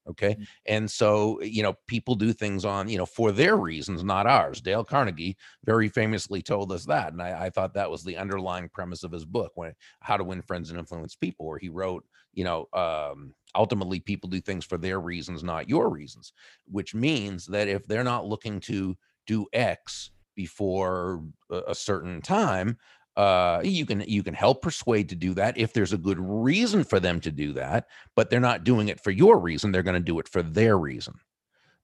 okay 0.08 0.30
mm-hmm. 0.30 0.42
and 0.66 0.90
so 0.90 1.40
you 1.42 1.62
know 1.62 1.74
people 1.86 2.14
do 2.14 2.32
things 2.32 2.64
on 2.64 2.88
you 2.88 2.98
know 2.98 3.06
for 3.06 3.32
their 3.32 3.56
reasons 3.56 4.02
not 4.02 4.26
ours 4.26 4.60
dale 4.60 4.84
carnegie 4.84 5.36
very 5.64 5.88
famously 5.88 6.42
told 6.42 6.72
us 6.72 6.84
that 6.84 7.12
and 7.12 7.22
i, 7.22 7.46
I 7.46 7.50
thought 7.50 7.74
that 7.74 7.90
was 7.90 8.04
the 8.04 8.16
underlying 8.16 8.68
premise 8.68 9.04
of 9.04 9.12
his 9.12 9.24
book 9.24 9.52
when 9.54 9.72
how 10.00 10.16
to 10.16 10.24
win 10.24 10.42
friends 10.42 10.70
and 10.70 10.78
influence 10.78 11.14
people 11.14 11.46
where 11.46 11.58
he 11.58 11.68
wrote 11.68 12.04
you 12.34 12.44
know 12.44 12.68
um, 12.72 13.34
ultimately 13.54 14.00
people 14.00 14.28
do 14.28 14.40
things 14.40 14.64
for 14.64 14.78
their 14.78 15.00
reasons 15.00 15.42
not 15.42 15.68
your 15.68 15.90
reasons 15.90 16.32
which 16.66 16.94
means 16.94 17.46
that 17.46 17.68
if 17.68 17.86
they're 17.86 18.04
not 18.04 18.26
looking 18.26 18.60
to 18.60 18.96
do 19.26 19.46
x 19.52 20.10
before 20.38 21.24
a 21.66 21.74
certain 21.74 22.22
time 22.22 22.76
uh, 23.18 23.60
you 23.64 23.84
can 23.84 24.00
you 24.06 24.22
can 24.22 24.32
help 24.32 24.62
persuade 24.62 25.08
to 25.08 25.16
do 25.16 25.34
that 25.34 25.58
if 25.58 25.72
there's 25.72 25.92
a 25.92 25.98
good 25.98 26.18
reason 26.20 26.84
for 26.84 27.00
them 27.00 27.20
to 27.20 27.32
do 27.32 27.52
that 27.52 27.88
but 28.14 28.30
they're 28.30 28.38
not 28.38 28.62
doing 28.62 28.88
it 28.88 29.00
for 29.00 29.10
your 29.10 29.40
reason 29.40 29.72
they're 29.72 29.82
going 29.82 29.94
to 29.94 30.00
do 30.00 30.20
it 30.20 30.28
for 30.28 30.42
their 30.42 30.78
reason. 30.78 31.14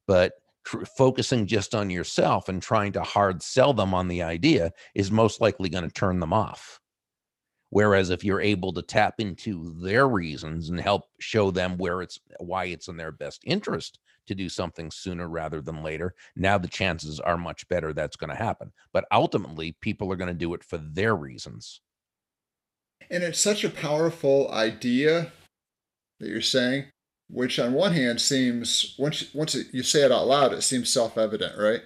But 0.07 0.35
tr- 0.65 0.85
focusing 0.85 1.47
just 1.47 1.75
on 1.75 1.91
yourself 1.91 2.49
and 2.49 2.63
trying 2.63 2.93
to 2.93 3.03
hard 3.03 3.43
sell 3.43 3.73
them 3.75 3.95
on 3.95 4.07
the 4.07 4.23
idea 4.23 4.73
is 4.95 5.11
most 5.11 5.41
likely 5.41 5.69
going 5.69 5.85
to 5.85 5.93
turn 5.93 6.21
them 6.21 6.33
off. 6.33 6.79
Whereas 7.71 8.11
if 8.11 8.23
you're 8.23 8.41
able 8.41 8.73
to 8.75 8.83
tap 8.83 9.15
into 9.19 9.75
their 9.83 10.09
reasons 10.09 10.71
and 10.71 10.81
help 10.81 11.03
show 11.19 11.51
them 11.51 11.77
where 11.79 12.01
it's 12.01 12.21
why 12.39 12.67
it's 12.67 12.87
in 12.87 12.97
their 12.97 13.11
best 13.11 13.43
interest 13.45 13.99
to 14.27 14.35
do 14.35 14.49
something 14.49 14.91
sooner 14.91 15.29
rather 15.29 15.61
than 15.61 15.83
later, 15.83 16.15
now 16.37 16.59
the 16.59 16.69
chances 16.69 17.21
are 17.21 17.37
much 17.37 17.67
better 17.69 17.93
that's 17.93 18.17
going 18.17 18.31
to 18.31 18.37
happen. 18.37 18.73
But 18.93 19.05
ultimately, 19.13 19.77
people 19.81 20.11
are 20.13 20.17
going 20.17 20.29
to 20.29 20.35
do 20.35 20.55
it 20.55 20.65
for 20.65 20.79
their 20.79 21.15
reasons. 21.15 21.81
And 23.11 23.23
it's 23.23 23.41
such 23.41 23.65
a 23.65 23.71
powerful 23.71 24.51
idea 24.51 25.33
that 26.21 26.29
you're 26.29 26.41
saying, 26.41 26.87
which 27.29 27.59
on 27.59 27.73
one 27.73 27.93
hand 27.93 28.21
seems 28.21 28.95
once 28.99 29.33
once 29.35 29.57
you 29.73 29.83
say 29.83 30.03
it 30.03 30.13
out 30.13 30.27
loud, 30.27 30.53
it 30.53 30.63
seems 30.63 30.91
self-evident, 30.91 31.59
right? 31.59 31.83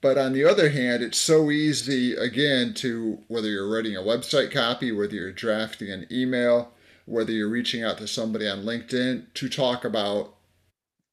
But 0.00 0.16
on 0.16 0.32
the 0.32 0.44
other 0.44 0.70
hand, 0.70 1.02
it's 1.02 1.18
so 1.18 1.50
easy 1.50 2.14
again 2.14 2.72
to 2.74 3.18
whether 3.28 3.48
you're 3.48 3.70
writing 3.70 3.96
a 3.96 4.00
website 4.00 4.50
copy, 4.50 4.92
whether 4.92 5.14
you're 5.14 5.32
drafting 5.32 5.90
an 5.90 6.06
email, 6.10 6.72
whether 7.04 7.32
you're 7.32 7.50
reaching 7.50 7.82
out 7.82 7.98
to 7.98 8.08
somebody 8.08 8.48
on 8.48 8.64
LinkedIn 8.64 9.34
to 9.34 9.48
talk 9.48 9.84
about 9.84 10.33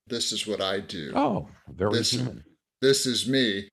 this 0.08 0.32
is 0.32 0.46
what 0.48 0.62
I 0.62 0.80
do. 0.80 1.12
Oh, 1.16 1.48
very 1.70 1.94
this, 1.94 2.12
human. 2.12 2.44
This 2.82 3.06
is 3.06 3.28
me. 3.28 3.70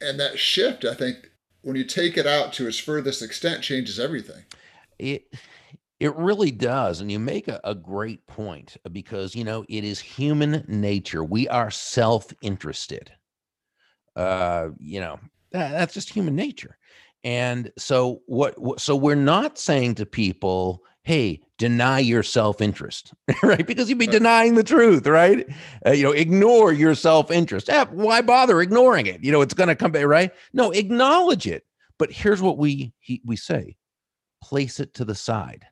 And 0.00 0.18
that 0.20 0.38
shift, 0.38 0.84
I 0.84 0.94
think, 0.94 1.30
when 1.62 1.76
you 1.76 1.84
take 1.84 2.16
it 2.16 2.26
out 2.26 2.52
to 2.54 2.66
its 2.66 2.78
furthest 2.78 3.22
extent, 3.22 3.62
changes 3.62 4.00
everything. 4.00 4.44
It 4.98 5.32
it 6.00 6.14
really 6.16 6.50
does. 6.50 7.00
And 7.00 7.12
you 7.12 7.20
make 7.20 7.46
a, 7.46 7.60
a 7.62 7.74
great 7.74 8.26
point 8.26 8.76
because 8.90 9.34
you 9.34 9.44
know 9.44 9.64
it 9.68 9.84
is 9.84 10.00
human 10.00 10.64
nature. 10.66 11.22
We 11.22 11.48
are 11.48 11.70
self-interested. 11.70 13.12
Uh, 14.16 14.68
you 14.78 15.00
know, 15.00 15.18
that, 15.52 15.70
that's 15.70 15.94
just 15.94 16.10
human 16.10 16.34
nature. 16.34 16.76
And 17.24 17.70
so 17.78 18.22
what, 18.26 18.60
what 18.60 18.80
so 18.80 18.96
we're 18.96 19.14
not 19.14 19.58
saying 19.58 19.94
to 19.96 20.06
people, 20.06 20.82
hey, 21.04 21.40
deny 21.58 21.98
your 21.98 22.22
self-interest, 22.22 23.12
right? 23.42 23.66
Because 23.66 23.88
you'd 23.88 23.98
be 23.98 24.06
denying 24.06 24.54
the 24.54 24.62
truth, 24.62 25.06
right? 25.06 25.46
Uh, 25.84 25.90
you 25.90 26.04
know, 26.04 26.12
ignore 26.12 26.72
your 26.72 26.94
self-interest. 26.94 27.68
Eh, 27.68 27.84
why 27.90 28.20
bother 28.22 28.60
ignoring 28.60 29.06
it? 29.06 29.22
You 29.22 29.32
know, 29.32 29.42
it's 29.42 29.54
going 29.54 29.68
to 29.68 29.74
come 29.74 29.92
back, 29.92 30.06
right? 30.06 30.32
No, 30.52 30.70
acknowledge 30.70 31.46
it. 31.46 31.64
But 31.98 32.10
here's 32.10 32.42
what 32.42 32.58
we 32.58 32.92
he, 32.98 33.20
we 33.24 33.36
say: 33.36 33.76
place 34.42 34.80
it 34.80 34.94
to 34.94 35.04
the 35.04 35.14
side, 35.14 35.64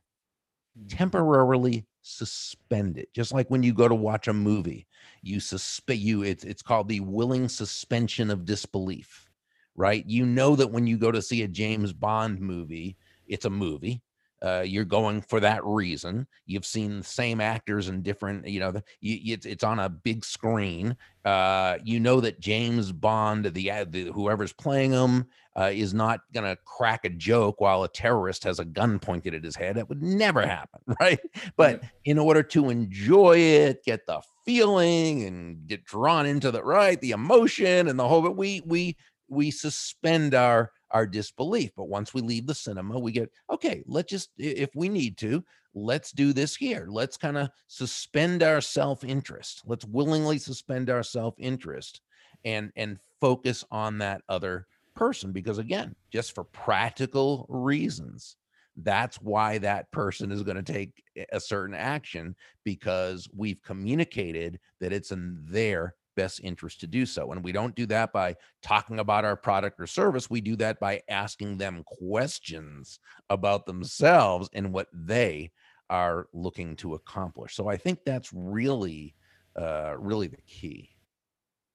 hmm. 0.79 0.87
temporarily 0.87 1.87
suspend 2.03 2.99
it. 2.99 3.13
Just 3.13 3.33
like 3.33 3.49
when 3.51 3.63
you 3.63 3.73
go 3.73 3.89
to 3.89 3.95
watch 3.95 4.29
a 4.29 4.33
movie, 4.33 4.87
you 5.23 5.41
suspend 5.41 6.01
you. 6.01 6.23
It's 6.23 6.45
it's 6.45 6.63
called 6.63 6.89
the 6.89 7.01
willing 7.01 7.49
suspension 7.49 8.31
of 8.31 8.45
disbelief, 8.45 9.29
right? 9.75 10.05
You 10.07 10.25
know 10.25 10.55
that 10.57 10.71
when 10.71 10.87
you 10.87 10.99
go 10.99 11.11
to 11.11 11.23
see 11.23 11.43
a 11.43 11.49
James 11.49 11.93
Bond 11.93 12.41
movie, 12.41 12.97
it's 13.27 13.45
a 13.45 13.51
movie 13.51 14.03
uh, 14.43 14.63
you're 14.67 14.85
going 14.85 15.21
for 15.23 15.41
that 15.41 15.65
reason. 15.65 16.27
You've 16.47 16.67
seen 16.67 16.99
the 16.99 17.05
same 17.05 17.41
actors 17.41 17.89
in 17.89 18.03
different, 18.03 18.47
you 18.47 18.61
know, 18.61 18.73
the, 18.73 18.83
you, 19.01 19.35
it's, 19.35 19.47
it's 19.47 19.65
on 19.65 19.79
a 19.79 19.89
big 19.89 20.25
screen. 20.25 20.97
Uh, 21.25 21.77
you 21.85 22.01
know 22.01 22.21
that 22.21 22.41
James 22.41 22.93
Bond, 22.93 23.45
the, 23.45 23.85
the 23.89 24.05
whoever's 24.13 24.53
playing 24.53 24.93
him, 24.93 25.27
uh, 25.59 25.71
is 25.73 25.93
not 25.93 26.21
going 26.33 26.47
to 26.47 26.57
crack 26.65 27.05
a 27.05 27.11
joke 27.11 27.61
while 27.61 27.83
a 27.83 27.89
terrorist 27.89 28.45
has 28.45 28.59
a 28.59 28.65
gun 28.65 28.99
pointed 28.99 29.35
at 29.35 29.45
his 29.45 29.57
head. 29.57 29.77
That 29.77 29.89
would 29.89 30.03
never 30.03 30.47
happen, 30.47 30.81
right? 31.01 31.21
But 31.57 31.83
in 32.05 32.19
order 32.19 32.43
to 32.45 32.71
enjoy 32.71 33.37
it, 33.39 33.85
get 33.85 34.07
the 34.07 34.23
feeling 34.47 35.25
and 35.25 35.67
get 35.67 35.85
drawn 35.85 36.27
into 36.27 36.51
the 36.51 36.65
right, 36.65 37.01
the 37.01 37.11
emotion 37.11 37.89
and 37.89 37.99
the 37.99 38.09
whole, 38.09 38.23
but 38.23 38.37
we 38.37 38.63
we 38.65 38.97
we 39.29 39.51
suspend 39.51 40.35
our 40.35 40.73
our 40.91 41.07
disbelief. 41.07 41.71
But 41.77 41.89
once 41.89 42.13
we 42.15 42.21
leave 42.21 42.47
the 42.47 42.55
cinema, 42.55 42.99
we 42.99 43.13
get, 43.13 43.31
okay, 43.51 43.83
let's 43.87 44.11
just, 44.11 44.31
if 44.39 44.71
we 44.75 44.89
need 44.89 45.17
to, 45.19 45.45
let's 45.75 46.13
do 46.13 46.33
this 46.33 46.57
here. 46.57 46.87
Let's 46.89 47.17
kind 47.17 47.39
of 47.39 47.51
suspend 47.69 48.43
our 48.43 48.61
self 48.61 49.05
interest. 49.05 49.63
Let's 49.67 49.85
willingly 49.85 50.39
suspend 50.39 50.91
our 50.91 51.03
self 51.03 51.35
interest 51.39 52.01
and, 52.45 52.73
and 52.77 52.99
focus 53.21 53.65
on 53.71 53.99
that 53.99 54.23
other 54.29 54.67
person. 54.95 55.33
Because 55.33 55.59
again, 55.59 55.95
just 56.13 56.35
for 56.35 56.45
practical 56.45 57.47
reasons, 57.49 58.37
that's 58.77 59.17
why 59.21 59.59
that 59.59 59.91
person 59.91 60.31
is 60.31 60.43
going 60.43 60.63
to 60.63 60.73
take 60.73 61.03
a 61.33 61.41
certain 61.41 61.75
action 61.75 62.35
because 62.65 63.29
we've 63.35 63.63
communicated 63.63 64.59
that 64.81 64.93
it's 64.93 65.11
in 65.11 65.39
their 65.49 65.95
best 66.17 66.41
interest 66.43 66.81
to 66.81 66.87
do 66.87 67.07
so. 67.07 67.33
And 67.33 67.43
we 67.43 67.53
don't 67.53 67.75
do 67.75 67.87
that 67.87 68.13
by 68.13 68.37
talking 68.63 68.99
about 68.99 69.25
our 69.25 69.37
product 69.37 69.81
or 69.81 69.87
service. 69.87 70.31
We 70.31 70.41
do 70.41 70.57
that 70.57 70.81
by 70.81 71.03
asking 71.09 71.59
them 71.59 71.85
questions 71.87 72.99
about 73.29 73.67
themselves 73.67 74.49
and 74.53 74.73
what 74.73 74.89
they 74.93 75.51
are 75.89 76.29
looking 76.33 76.77
to 76.77 76.95
accomplish. 76.95 77.55
So 77.55 77.69
I 77.69 77.77
think 77.77 78.01
that's 78.05 78.33
really, 78.33 79.15
uh, 79.57 79.97
really 79.99 80.29
the 80.29 80.43
key. 80.47 80.91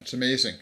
It's 0.02 0.14
amazing. 0.14 0.56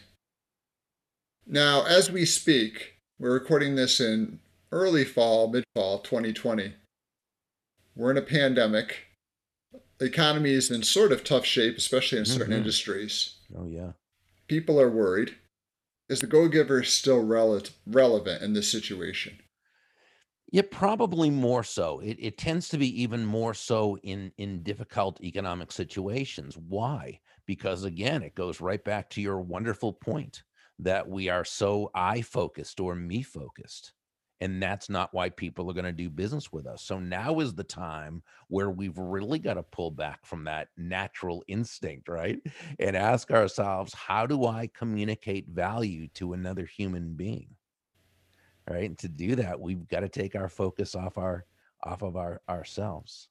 Now, 1.46 1.84
as 1.86 2.10
we 2.10 2.24
speak, 2.24 2.94
we're 3.18 3.34
recording 3.34 3.74
this 3.76 4.00
in 4.00 4.40
early 4.72 5.04
fall, 5.04 5.48
mid 5.50 5.64
fall 5.74 6.00
2020. 6.00 6.72
We're 7.94 8.10
in 8.10 8.18
a 8.18 8.22
pandemic. 8.22 9.06
The 9.98 10.06
economy 10.06 10.50
is 10.50 10.70
in 10.70 10.82
sort 10.82 11.12
of 11.12 11.22
tough 11.22 11.44
shape, 11.44 11.76
especially 11.76 12.18
in 12.18 12.24
certain 12.24 12.46
mm-hmm. 12.46 12.54
industries. 12.54 13.33
Oh, 13.56 13.66
yeah. 13.66 13.92
People 14.48 14.80
are 14.80 14.90
worried. 14.90 15.36
Is 16.08 16.20
the 16.20 16.26
go 16.26 16.48
giver 16.48 16.82
still 16.82 17.24
rele- 17.24 17.70
relevant 17.86 18.42
in 18.42 18.52
this 18.52 18.70
situation? 18.70 19.38
Yeah, 20.52 20.62
probably 20.70 21.30
more 21.30 21.64
so. 21.64 22.00
It, 22.00 22.16
it 22.20 22.38
tends 22.38 22.68
to 22.68 22.78
be 22.78 23.02
even 23.02 23.24
more 23.24 23.54
so 23.54 23.96
in 23.98 24.30
in 24.36 24.62
difficult 24.62 25.20
economic 25.20 25.72
situations. 25.72 26.56
Why? 26.56 27.20
Because 27.46 27.84
again, 27.84 28.22
it 28.22 28.34
goes 28.34 28.60
right 28.60 28.84
back 28.84 29.10
to 29.10 29.20
your 29.22 29.40
wonderful 29.40 29.92
point 29.92 30.42
that 30.78 31.08
we 31.08 31.28
are 31.28 31.44
so 31.44 31.90
I 31.94 32.20
focused 32.20 32.78
or 32.78 32.94
me 32.94 33.22
focused 33.22 33.94
and 34.40 34.62
that's 34.62 34.90
not 34.90 35.14
why 35.14 35.30
people 35.30 35.70
are 35.70 35.74
going 35.74 35.84
to 35.84 35.92
do 35.92 36.10
business 36.10 36.52
with 36.52 36.66
us. 36.66 36.82
So 36.82 36.98
now 36.98 37.40
is 37.40 37.54
the 37.54 37.64
time 37.64 38.22
where 38.48 38.70
we've 38.70 38.98
really 38.98 39.38
got 39.38 39.54
to 39.54 39.62
pull 39.62 39.90
back 39.90 40.26
from 40.26 40.44
that 40.44 40.68
natural 40.76 41.44
instinct, 41.46 42.08
right? 42.08 42.40
And 42.78 42.96
ask 42.96 43.30
ourselves, 43.30 43.94
how 43.94 44.26
do 44.26 44.46
I 44.46 44.68
communicate 44.74 45.48
value 45.48 46.08
to 46.14 46.32
another 46.32 46.66
human 46.66 47.14
being? 47.14 47.48
Right? 48.68 48.88
And 48.88 48.98
to 48.98 49.08
do 49.08 49.36
that, 49.36 49.60
we've 49.60 49.86
got 49.88 50.00
to 50.00 50.08
take 50.08 50.34
our 50.34 50.48
focus 50.48 50.94
off 50.94 51.18
our 51.18 51.44
off 51.82 52.02
of 52.02 52.16
our 52.16 52.40
ourselves. 52.48 53.28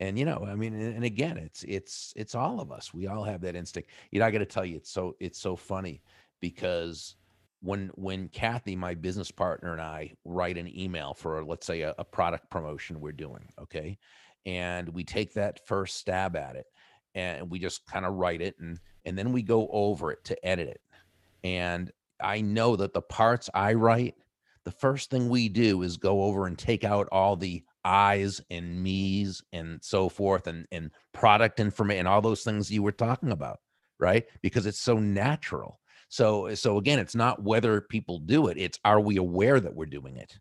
And 0.00 0.18
you 0.18 0.24
know, 0.24 0.44
I 0.48 0.56
mean, 0.56 0.74
and 0.74 1.04
again, 1.04 1.36
it's 1.36 1.62
it's 1.62 2.12
it's 2.16 2.34
all 2.34 2.60
of 2.60 2.72
us. 2.72 2.92
We 2.92 3.06
all 3.06 3.22
have 3.22 3.40
that 3.42 3.54
instinct. 3.54 3.90
You 4.10 4.18
know, 4.18 4.26
I 4.26 4.32
got 4.32 4.38
to 4.38 4.46
tell 4.46 4.64
you, 4.64 4.76
it's 4.76 4.90
so 4.90 5.14
it's 5.20 5.38
so 5.38 5.54
funny 5.54 6.02
because 6.40 7.14
when 7.62 7.90
when 7.94 8.28
Kathy, 8.28 8.76
my 8.76 8.94
business 8.94 9.30
partner, 9.30 9.72
and 9.72 9.80
I 9.80 10.12
write 10.24 10.58
an 10.58 10.76
email 10.78 11.14
for 11.14 11.44
let's 11.44 11.66
say 11.66 11.82
a, 11.82 11.94
a, 11.96 12.04
product 12.04 12.50
promotion 12.50 13.00
we're 13.00 13.12
doing, 13.12 13.48
okay, 13.60 13.98
and 14.44 14.88
we 14.88 15.04
take 15.04 15.32
that 15.34 15.66
first 15.66 15.96
stab 15.96 16.36
at 16.36 16.56
it, 16.56 16.66
and 17.14 17.48
we 17.50 17.60
just 17.60 17.86
kind 17.86 18.04
of 18.04 18.14
write 18.14 18.42
it, 18.42 18.56
and 18.58 18.78
and 19.04 19.16
then 19.16 19.32
we 19.32 19.42
go 19.42 19.68
over 19.70 20.10
it 20.10 20.24
to 20.24 20.46
edit 20.46 20.68
it, 20.68 20.80
and 21.44 21.90
I 22.20 22.40
know 22.40 22.74
that 22.76 22.94
the 22.94 23.02
parts 23.02 23.48
I 23.54 23.74
write, 23.74 24.16
the 24.64 24.72
first 24.72 25.10
thing 25.10 25.28
we 25.28 25.48
do 25.48 25.82
is 25.82 25.96
go 25.96 26.24
over 26.24 26.46
and 26.46 26.58
take 26.58 26.84
out 26.84 27.08
all 27.12 27.36
the 27.36 27.62
I's 27.84 28.40
and 28.50 28.82
me's 28.82 29.40
and 29.52 29.78
so 29.82 30.08
forth, 30.08 30.48
and 30.48 30.66
and 30.72 30.90
product 31.14 31.60
information, 31.60 32.00
and 32.00 32.08
all 32.08 32.22
those 32.22 32.42
things 32.42 32.72
you 32.72 32.82
were 32.82 32.90
talking 32.90 33.30
about, 33.30 33.60
right? 34.00 34.24
Because 34.42 34.66
it's 34.66 34.80
so 34.80 34.98
natural 34.98 35.78
so 36.12 36.54
so 36.54 36.76
again, 36.76 36.98
it's 36.98 37.14
not 37.14 37.42
whether 37.42 37.80
people 37.80 38.18
do 38.18 38.48
it; 38.48 38.58
it's 38.58 38.78
are 38.84 39.00
we 39.00 39.16
aware 39.16 39.58
that 39.58 39.74
we're 39.74 39.86
doing 39.86 40.18
it. 40.18 40.38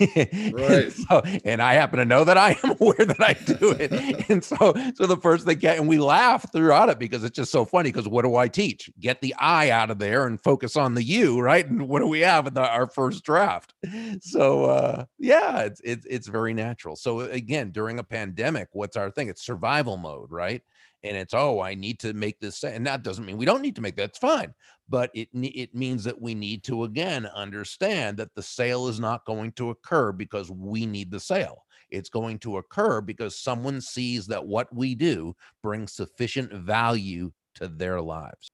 right. 0.00 0.84
and, 0.84 0.92
so, 0.92 1.20
and 1.44 1.60
I 1.60 1.74
happen 1.74 1.98
to 1.98 2.06
know 2.06 2.24
that 2.24 2.38
I 2.38 2.56
am 2.64 2.76
aware 2.80 3.04
that 3.04 3.20
I 3.20 3.34
do 3.34 3.72
it. 3.72 3.92
and 4.30 4.42
so, 4.42 4.72
so 4.94 5.06
the 5.06 5.18
first 5.18 5.44
thing, 5.44 5.62
and 5.66 5.86
we 5.86 5.98
laugh 5.98 6.50
throughout 6.52 6.88
it 6.88 6.98
because 6.98 7.22
it's 7.22 7.36
just 7.36 7.52
so 7.52 7.66
funny. 7.66 7.92
Because 7.92 8.08
what 8.08 8.24
do 8.24 8.34
I 8.36 8.48
teach? 8.48 8.90
Get 8.98 9.20
the 9.20 9.34
I 9.38 9.68
out 9.68 9.90
of 9.90 9.98
there 9.98 10.26
and 10.26 10.40
focus 10.40 10.74
on 10.74 10.94
the 10.94 11.02
you, 11.02 11.38
right? 11.38 11.68
And 11.68 11.86
what 11.86 12.00
do 12.00 12.06
we 12.06 12.20
have 12.20 12.46
in 12.46 12.54
the, 12.54 12.66
our 12.66 12.86
first 12.86 13.24
draft? 13.24 13.74
So, 14.20 14.64
uh, 14.64 15.04
yeah, 15.18 15.60
it's 15.60 15.82
it's 15.84 16.06
it's 16.08 16.28
very 16.28 16.54
natural. 16.54 16.96
So 16.96 17.20
again, 17.20 17.72
during 17.72 17.98
a 17.98 18.04
pandemic, 18.04 18.68
what's 18.72 18.96
our 18.96 19.10
thing? 19.10 19.28
It's 19.28 19.44
survival 19.44 19.98
mode, 19.98 20.30
right? 20.30 20.62
and 21.04 21.16
it's 21.16 21.34
oh 21.34 21.60
i 21.60 21.74
need 21.74 22.00
to 22.00 22.12
make 22.14 22.40
this 22.40 22.64
and 22.64 22.86
that 22.86 23.02
doesn't 23.02 23.26
mean 23.26 23.36
we 23.36 23.44
don't 23.44 23.62
need 23.62 23.76
to 23.76 23.82
make 23.82 23.94
that. 23.94 24.04
it's 24.04 24.18
fine 24.18 24.52
but 24.88 25.10
it 25.14 25.28
it 25.32 25.74
means 25.74 26.04
that 26.04 26.20
we 26.20 26.34
need 26.34 26.62
to 26.64 26.84
again 26.84 27.26
understand 27.34 28.16
that 28.16 28.34
the 28.34 28.42
sale 28.42 28.88
is 28.88 29.00
not 29.00 29.24
going 29.24 29.52
to 29.52 29.70
occur 29.70 30.12
because 30.12 30.50
we 30.50 30.86
need 30.86 31.10
the 31.10 31.20
sale. 31.20 31.64
It's 31.90 32.10
going 32.10 32.38
to 32.40 32.58
occur 32.58 33.00
because 33.00 33.38
someone 33.38 33.80
sees 33.80 34.26
that 34.26 34.44
what 34.44 34.74
we 34.74 34.94
do 34.94 35.34
brings 35.62 35.92
sufficient 35.92 36.52
value 36.52 37.32
to 37.54 37.68
their 37.68 38.00
lives. 38.00 38.50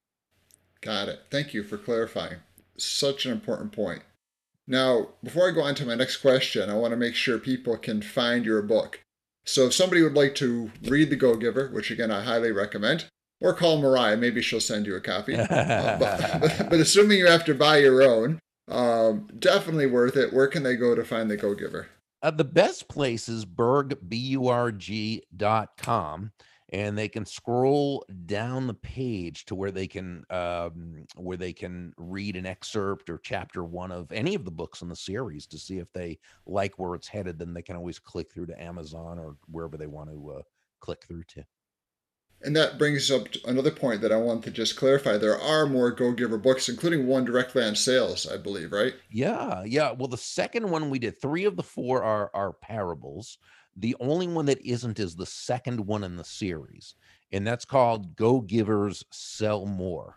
Got 0.81 1.09
it. 1.09 1.21
Thank 1.31 1.55
you 1.55 1.62
for 1.62 1.79
clarifying. 1.79 2.38
Such 2.77 3.27
an 3.27 3.33
important 3.33 3.73
point. 3.73 4.03
Now, 4.66 5.09
before 5.25 5.49
I 5.49 5.53
go 5.53 5.62
on 5.62 5.75
to 5.77 5.87
my 5.87 5.95
next 5.95 6.19
question, 6.19 6.71
I 6.71 6.75
want 6.75 6.93
to 6.93 6.97
make 6.97 7.14
sure 7.14 7.38
people 7.38 7.77
can 7.77 8.01
find 8.03 8.45
your 8.45 8.62
book. 8.62 9.03
So 9.45 9.66
if 9.66 9.75
somebody 9.75 10.03
would 10.03 10.14
like 10.14 10.35
to 10.37 10.71
read 10.85 11.11
The 11.11 11.16
Go 11.16 11.35
Giver, 11.35 11.71
which 11.73 11.90
again 11.90 12.11
I 12.11 12.23
highly 12.23 12.53
recommend, 12.53 13.07
or 13.40 13.55
call 13.55 13.81
Mariah, 13.81 14.16
maybe 14.16 14.42
she'll 14.42 14.61
send 14.61 14.87
you 14.87 14.96
a 14.96 15.00
copy. 15.00 15.35
uh, 15.37 15.98
but, 15.98 16.70
but, 16.70 16.81
assuming 16.81 17.18
you 17.18 17.26
have 17.26 17.44
to 17.46 17.55
buy 17.55 17.79
your 17.79 18.03
own, 18.03 18.38
um, 18.68 19.29
definitely 19.38 19.87
worth 19.87 20.16
it. 20.16 20.33
Where 20.33 20.46
can 20.46 20.62
they 20.62 20.76
go 20.76 20.94
to 20.94 21.05
find 21.05 21.31
The 21.31 21.37
Go 21.37 21.55
Giver? 21.55 21.88
Uh, 22.22 22.31
the 22.31 22.44
best 22.44 22.88
place 22.88 23.29
is 23.29 23.44
burg, 23.44 23.96
B-U-R-G 24.09 25.22
dot 25.37 25.70
com 25.79 26.33
and 26.72 26.96
they 26.96 27.09
can 27.09 27.24
scroll 27.24 28.05
down 28.26 28.66
the 28.66 28.74
page 28.74 29.44
to 29.46 29.55
where 29.55 29.70
they 29.70 29.87
can 29.87 30.24
um, 30.31 31.05
where 31.16 31.37
they 31.37 31.53
can 31.53 31.92
read 31.96 32.37
an 32.37 32.46
excerpt 32.46 33.11
or 33.11 33.18
chapter 33.18 33.64
one 33.64 33.90
of 33.90 34.11
any 34.12 34.35
of 34.35 34.44
the 34.44 34.50
books 34.50 34.83
in 34.83 34.88
the 34.88 34.96
series 34.96 35.46
to 35.46 35.59
see 35.59 35.79
if 35.79 35.92
they 35.92 36.18
like 36.46 36.79
where 36.79 36.94
it's 36.94 37.09
headed 37.09 37.38
then 37.38 37.53
they 37.53 37.62
can 37.62 37.76
always 37.76 37.98
click 37.98 38.33
through 38.33 38.46
to 38.46 38.62
amazon 38.62 39.18
or 39.18 39.37
wherever 39.48 39.76
they 39.76 39.87
want 39.87 40.09
to 40.09 40.31
uh, 40.38 40.42
click 40.81 41.05
through 41.07 41.24
to 41.24 41.44
and 42.42 42.57
that 42.57 42.79
brings 42.79 43.11
up 43.11 43.29
another 43.46 43.70
point 43.70 44.00
that 44.00 44.12
I 44.12 44.16
want 44.16 44.44
to 44.44 44.50
just 44.50 44.76
clarify. 44.76 45.16
There 45.16 45.38
are 45.38 45.66
more 45.66 45.90
Go 45.90 46.12
Giver 46.12 46.38
books, 46.38 46.68
including 46.68 47.07
one 47.07 47.24
directly 47.24 47.62
on 47.62 47.76
sales, 47.76 48.26
I 48.26 48.37
believe, 48.37 48.72
right? 48.72 48.94
Yeah, 49.11 49.62
yeah. 49.64 49.92
Well, 49.92 50.09
the 50.09 50.16
second 50.16 50.70
one 50.70 50.90
we 50.90 50.98
did, 50.98 51.20
three 51.20 51.44
of 51.44 51.57
the 51.57 51.62
four 51.62 52.03
are 52.03 52.31
are 52.35 52.53
parables. 52.53 53.38
The 53.76 53.96
only 54.00 54.26
one 54.26 54.46
that 54.46 54.64
isn't 54.66 54.98
is 54.98 55.14
the 55.14 55.26
second 55.26 55.81
one 55.81 56.05
in 56.05 56.16
the 56.16 56.24
series, 56.24 56.94
and 57.33 57.46
that's 57.46 57.64
called 57.64 58.16
Go 58.16 58.40
Givers 58.40 59.05
Sell 59.11 59.66
More. 59.66 60.16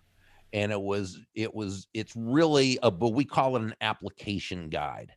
And 0.53 0.71
it 0.71 0.81
was, 0.81 1.19
it 1.33 1.53
was, 1.53 1.88
it's 1.95 2.15
really 2.15 2.77
a, 2.83 2.91
but 2.91 3.09
we 3.09 3.25
call 3.25 3.55
it 3.55 3.63
an 3.63 3.73
application 3.81 4.69
guide 4.69 5.12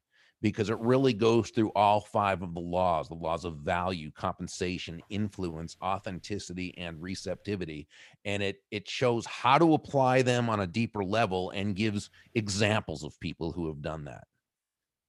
because 0.51 0.71
it 0.71 0.79
really 0.79 1.13
goes 1.13 1.51
through 1.51 1.71
all 1.75 2.01
five 2.01 2.43
of 2.43 2.55
the 2.55 2.61
laws 2.61 3.09
the 3.09 3.15
laws 3.15 3.45
of 3.45 3.57
value 3.57 4.11
compensation 4.13 5.01
influence 5.11 5.77
authenticity 5.83 6.75
and 6.79 7.03
receptivity 7.03 7.87
and 8.25 8.43
it 8.43 8.63
it 8.71 8.89
shows 8.89 9.27
how 9.27 9.59
to 9.59 9.75
apply 9.75 10.23
them 10.23 10.49
on 10.49 10.61
a 10.61 10.67
deeper 10.67 11.05
level 11.05 11.51
and 11.51 11.77
gives 11.77 12.11
examples 12.35 13.03
of 13.03 13.19
people 13.21 13.53
who 13.53 13.67
have 13.67 13.83
done 13.83 14.05
that 14.05 14.25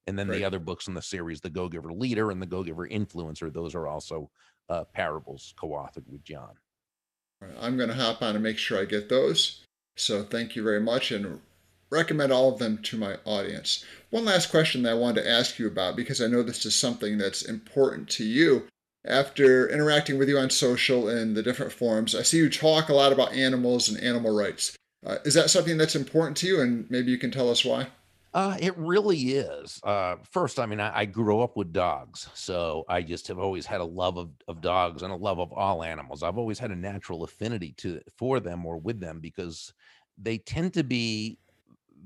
and 0.07 0.17
then 0.17 0.29
right. 0.29 0.37
the 0.37 0.45
other 0.45 0.59
books 0.59 0.87
in 0.87 0.93
the 0.93 1.01
series, 1.01 1.41
The 1.41 1.49
Go 1.49 1.67
Giver 1.67 1.91
Leader 1.91 2.31
and 2.31 2.41
The 2.41 2.45
Go 2.45 2.63
Giver 2.63 2.87
Influencer, 2.87 3.53
those 3.53 3.75
are 3.75 3.87
also 3.87 4.31
uh, 4.69 4.85
parables 4.93 5.53
co 5.59 5.67
authored 5.69 6.07
with 6.07 6.23
John. 6.23 6.55
I'm 7.59 7.77
going 7.77 7.89
to 7.89 7.95
hop 7.95 8.21
on 8.21 8.35
and 8.35 8.43
make 8.43 8.57
sure 8.57 8.79
I 8.79 8.85
get 8.85 9.09
those. 9.09 9.63
So 9.97 10.23
thank 10.23 10.55
you 10.55 10.63
very 10.63 10.79
much 10.79 11.11
and 11.11 11.41
recommend 11.89 12.31
all 12.31 12.51
of 12.51 12.59
them 12.59 12.79
to 12.83 12.97
my 12.97 13.17
audience. 13.25 13.83
One 14.09 14.25
last 14.25 14.51
question 14.51 14.83
that 14.83 14.91
I 14.91 14.95
wanted 14.95 15.23
to 15.23 15.29
ask 15.29 15.59
you 15.59 15.67
about 15.67 15.95
because 15.95 16.21
I 16.21 16.27
know 16.27 16.43
this 16.43 16.65
is 16.65 16.75
something 16.75 17.17
that's 17.17 17.43
important 17.43 18.09
to 18.11 18.23
you. 18.23 18.67
After 19.05 19.69
interacting 19.69 20.17
with 20.17 20.27
you 20.27 20.37
on 20.37 20.49
social 20.49 21.07
and 21.07 21.35
the 21.35 21.43
different 21.43 21.71
forums, 21.71 22.13
I 22.13 22.23
see 22.23 22.37
you 22.37 22.49
talk 22.49 22.89
a 22.89 22.93
lot 22.93 23.13
about 23.13 23.33
animals 23.33 23.87
and 23.87 24.01
animal 24.01 24.35
rights. 24.35 24.75
Uh, 25.05 25.17
is 25.23 25.33
that 25.35 25.49
something 25.49 25.77
that's 25.77 25.95
important 25.95 26.35
to 26.37 26.47
you? 26.47 26.61
And 26.61 26.89
maybe 26.91 27.11
you 27.11 27.17
can 27.17 27.31
tell 27.31 27.49
us 27.49 27.63
why? 27.63 27.87
Uh, 28.33 28.57
it 28.59 28.77
really 28.77 29.17
is. 29.17 29.79
Uh, 29.83 30.17
first, 30.29 30.59
I 30.59 30.65
mean, 30.65 30.79
I, 30.79 30.99
I, 30.99 31.05
grew 31.05 31.41
up 31.41 31.55
with 31.55 31.71
dogs, 31.73 32.29
so 32.33 32.83
I 32.87 33.01
just 33.01 33.27
have 33.29 33.39
always 33.39 33.65
had 33.65 33.81
a 33.81 33.85
love 33.85 34.17
of, 34.17 34.29
of 34.47 34.61
dogs 34.61 35.01
and 35.01 35.11
a 35.11 35.15
love 35.15 35.39
of 35.39 35.53
all 35.53 35.81
animals. 35.81 36.21
I've 36.21 36.37
always 36.37 36.59
had 36.59 36.69
a 36.69 36.75
natural 36.75 37.23
affinity 37.23 37.73
to 37.77 38.01
for 38.17 38.39
them 38.39 38.65
or 38.65 38.77
with 38.77 38.99
them 38.99 39.21
because 39.21 39.73
they 40.17 40.37
tend 40.37 40.73
to 40.73 40.83
be 40.83 41.39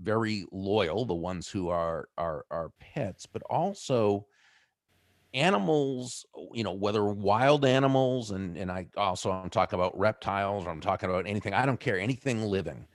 very 0.01 0.45
loyal, 0.51 1.05
the 1.05 1.15
ones 1.15 1.47
who 1.49 1.69
are 1.69 2.07
are 2.17 2.45
are 2.49 2.71
pets, 2.79 3.25
but 3.25 3.41
also 3.49 4.25
animals 5.33 6.25
uh, 6.37 6.41
you 6.53 6.63
know 6.63 6.73
whether 6.73 7.05
wild 7.05 7.63
animals 7.63 8.31
and 8.31 8.57
and 8.57 8.69
i 8.71 8.85
also 8.97 9.31
i'm 9.31 9.49
talking 9.49 9.79
about 9.79 9.97
reptiles 9.97 10.65
or 10.65 10.69
i'm 10.69 10.81
talking 10.81 11.09
about 11.09 11.25
anything 11.25 11.53
i 11.53 11.65
don't 11.65 11.79
care 11.79 11.97
anything 11.97 12.43
living 12.43 12.85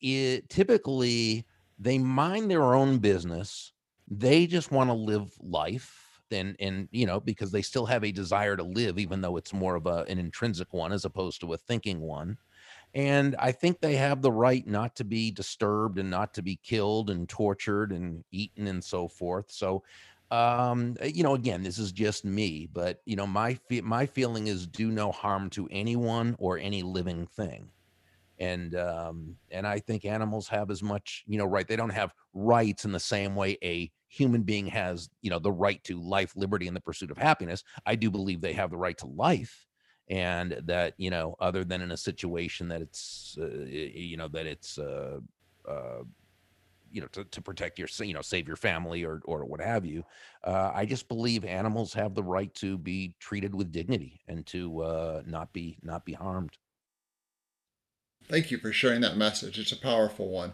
it 0.00 0.48
typically 0.48 1.46
they 1.78 1.96
mind 1.98 2.50
their 2.50 2.74
own 2.74 2.98
business 2.98 3.72
they 4.08 4.46
just 4.46 4.72
want 4.72 4.90
to 4.90 4.94
live 4.94 5.32
life 5.40 6.20
and 6.32 6.56
and 6.58 6.88
you 6.90 7.06
know 7.06 7.20
because 7.20 7.52
they 7.52 7.62
still 7.62 7.86
have 7.86 8.02
a 8.02 8.10
desire 8.10 8.56
to 8.56 8.64
live 8.64 8.98
even 8.98 9.20
though 9.20 9.36
it's 9.36 9.52
more 9.52 9.76
of 9.76 9.86
a, 9.86 10.04
an 10.08 10.18
intrinsic 10.18 10.72
one 10.72 10.90
as 10.92 11.04
opposed 11.04 11.40
to 11.40 11.52
a 11.52 11.56
thinking 11.56 12.00
one 12.00 12.36
and 12.94 13.34
i 13.38 13.50
think 13.52 13.80
they 13.80 13.96
have 13.96 14.22
the 14.22 14.32
right 14.32 14.66
not 14.66 14.94
to 14.96 15.04
be 15.04 15.30
disturbed 15.30 15.98
and 15.98 16.10
not 16.10 16.32
to 16.34 16.42
be 16.42 16.56
killed 16.62 17.10
and 17.10 17.28
tortured 17.28 17.92
and 17.92 18.24
eaten 18.30 18.66
and 18.66 18.82
so 18.82 19.08
forth 19.08 19.50
so 19.50 19.82
um 20.30 20.96
you 21.04 21.22
know 21.22 21.34
again 21.34 21.62
this 21.62 21.78
is 21.78 21.92
just 21.92 22.24
me 22.24 22.68
but 22.72 23.00
you 23.04 23.16
know 23.16 23.26
my 23.26 23.54
fe- 23.54 23.80
my 23.82 24.06
feeling 24.06 24.46
is 24.46 24.66
do 24.66 24.90
no 24.90 25.12
harm 25.12 25.50
to 25.50 25.68
anyone 25.70 26.34
or 26.38 26.58
any 26.58 26.82
living 26.82 27.26
thing 27.26 27.68
and 28.38 28.74
um, 28.74 29.36
and 29.50 29.66
I 29.66 29.78
think 29.78 30.04
animals 30.04 30.48
have 30.48 30.70
as 30.70 30.82
much, 30.82 31.24
you 31.26 31.38
know, 31.38 31.44
right. 31.44 31.66
They 31.66 31.76
don't 31.76 31.90
have 31.90 32.12
rights 32.32 32.84
in 32.84 32.92
the 32.92 33.00
same 33.00 33.36
way 33.36 33.56
a 33.62 33.90
human 34.08 34.42
being 34.42 34.66
has, 34.66 35.08
you 35.22 35.30
know, 35.30 35.38
the 35.38 35.52
right 35.52 35.82
to 35.84 36.00
life, 36.00 36.32
liberty, 36.36 36.66
and 36.66 36.76
the 36.76 36.80
pursuit 36.80 37.10
of 37.10 37.18
happiness. 37.18 37.62
I 37.86 37.94
do 37.94 38.10
believe 38.10 38.40
they 38.40 38.52
have 38.54 38.70
the 38.70 38.76
right 38.76 38.98
to 38.98 39.06
life, 39.06 39.66
and 40.08 40.60
that 40.64 40.94
you 40.98 41.10
know, 41.10 41.36
other 41.40 41.64
than 41.64 41.80
in 41.82 41.92
a 41.92 41.96
situation 41.96 42.68
that 42.68 42.82
it's, 42.82 43.36
uh, 43.40 43.64
you 43.66 44.16
know, 44.16 44.28
that 44.28 44.46
it's. 44.46 44.78
Uh, 44.78 45.18
uh, 45.68 46.02
you 46.92 47.00
know 47.00 47.08
to, 47.08 47.24
to 47.24 47.42
protect 47.42 47.76
your 47.76 47.88
you 48.00 48.14
know 48.14 48.22
save 48.22 48.46
your 48.46 48.56
family 48.56 49.04
or 49.04 49.20
or 49.24 49.44
what 49.44 49.60
have 49.60 49.84
you 49.84 50.04
uh, 50.44 50.70
i 50.72 50.86
just 50.86 51.08
believe 51.08 51.44
animals 51.44 51.92
have 51.92 52.14
the 52.14 52.22
right 52.22 52.54
to 52.54 52.78
be 52.78 53.16
treated 53.18 53.52
with 53.52 53.72
dignity 53.72 54.20
and 54.28 54.46
to 54.46 54.80
uh, 54.82 55.22
not 55.26 55.52
be 55.52 55.76
not 55.82 56.04
be 56.04 56.12
harmed 56.12 56.56
Thank 58.28 58.50
you 58.50 58.58
for 58.58 58.72
sharing 58.72 59.00
that 59.02 59.16
message. 59.16 59.58
It's 59.58 59.72
a 59.72 59.76
powerful 59.76 60.28
one. 60.28 60.52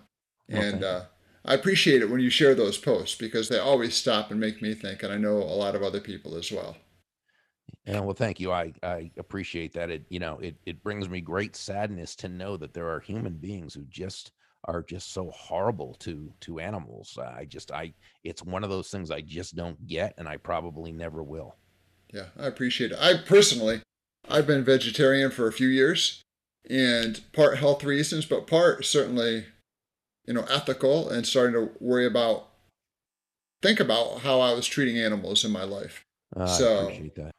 and 0.48 0.82
uh, 0.82 1.04
I 1.44 1.54
appreciate 1.54 2.02
it 2.02 2.10
when 2.10 2.20
you 2.20 2.30
share 2.30 2.54
those 2.54 2.76
posts 2.76 3.16
because 3.16 3.48
they 3.48 3.58
always 3.58 3.94
stop 3.94 4.30
and 4.30 4.40
make 4.40 4.60
me 4.60 4.74
think, 4.74 5.02
and 5.02 5.12
I 5.12 5.16
know 5.18 5.36
a 5.38 5.54
lot 5.54 5.76
of 5.76 5.82
other 5.82 6.00
people 6.00 6.34
as 6.36 6.50
well. 6.50 6.76
Yeah, 7.86 8.00
well, 8.00 8.14
thank 8.14 8.40
you. 8.40 8.52
I, 8.52 8.72
I 8.82 9.10
appreciate 9.18 9.72
that. 9.74 9.90
It 9.90 10.04
you 10.08 10.18
know 10.18 10.38
it 10.38 10.56
it 10.66 10.82
brings 10.82 11.08
me 11.08 11.20
great 11.20 11.56
sadness 11.56 12.14
to 12.16 12.28
know 12.28 12.56
that 12.56 12.74
there 12.74 12.88
are 12.88 13.00
human 13.00 13.34
beings 13.34 13.74
who 13.74 13.84
just 13.88 14.32
are 14.64 14.82
just 14.82 15.12
so 15.12 15.30
horrible 15.30 15.94
to 16.00 16.32
to 16.40 16.60
animals. 16.60 17.18
Uh, 17.20 17.34
I 17.36 17.44
just 17.44 17.72
I 17.72 17.94
it's 18.24 18.42
one 18.42 18.64
of 18.64 18.70
those 18.70 18.90
things 18.90 19.10
I 19.10 19.20
just 19.20 19.56
don't 19.56 19.86
get, 19.86 20.14
and 20.18 20.28
I 20.28 20.36
probably 20.36 20.92
never 20.92 21.22
will. 21.22 21.56
Yeah, 22.12 22.26
I 22.38 22.46
appreciate 22.46 22.92
it. 22.92 22.98
I 23.00 23.16
personally, 23.16 23.82
I've 24.28 24.46
been 24.46 24.64
vegetarian 24.64 25.30
for 25.30 25.46
a 25.46 25.52
few 25.52 25.68
years, 25.68 26.22
and 26.68 27.20
part 27.32 27.58
health 27.58 27.84
reasons, 27.84 28.26
but 28.26 28.46
part 28.46 28.84
certainly, 28.84 29.46
you 30.26 30.34
know, 30.34 30.44
ethical 30.50 31.08
and 31.08 31.26
starting 31.26 31.54
to 31.54 31.70
worry 31.80 32.06
about, 32.06 32.48
think 33.62 33.80
about 33.80 34.20
how 34.20 34.40
I 34.40 34.52
was 34.52 34.66
treating 34.66 34.98
animals 34.98 35.44
in 35.44 35.50
my 35.50 35.64
life. 35.64 36.02
Uh, 36.36 36.46
so 36.46 36.78
I 36.78 36.82
appreciate 36.82 37.14
that. 37.16 37.34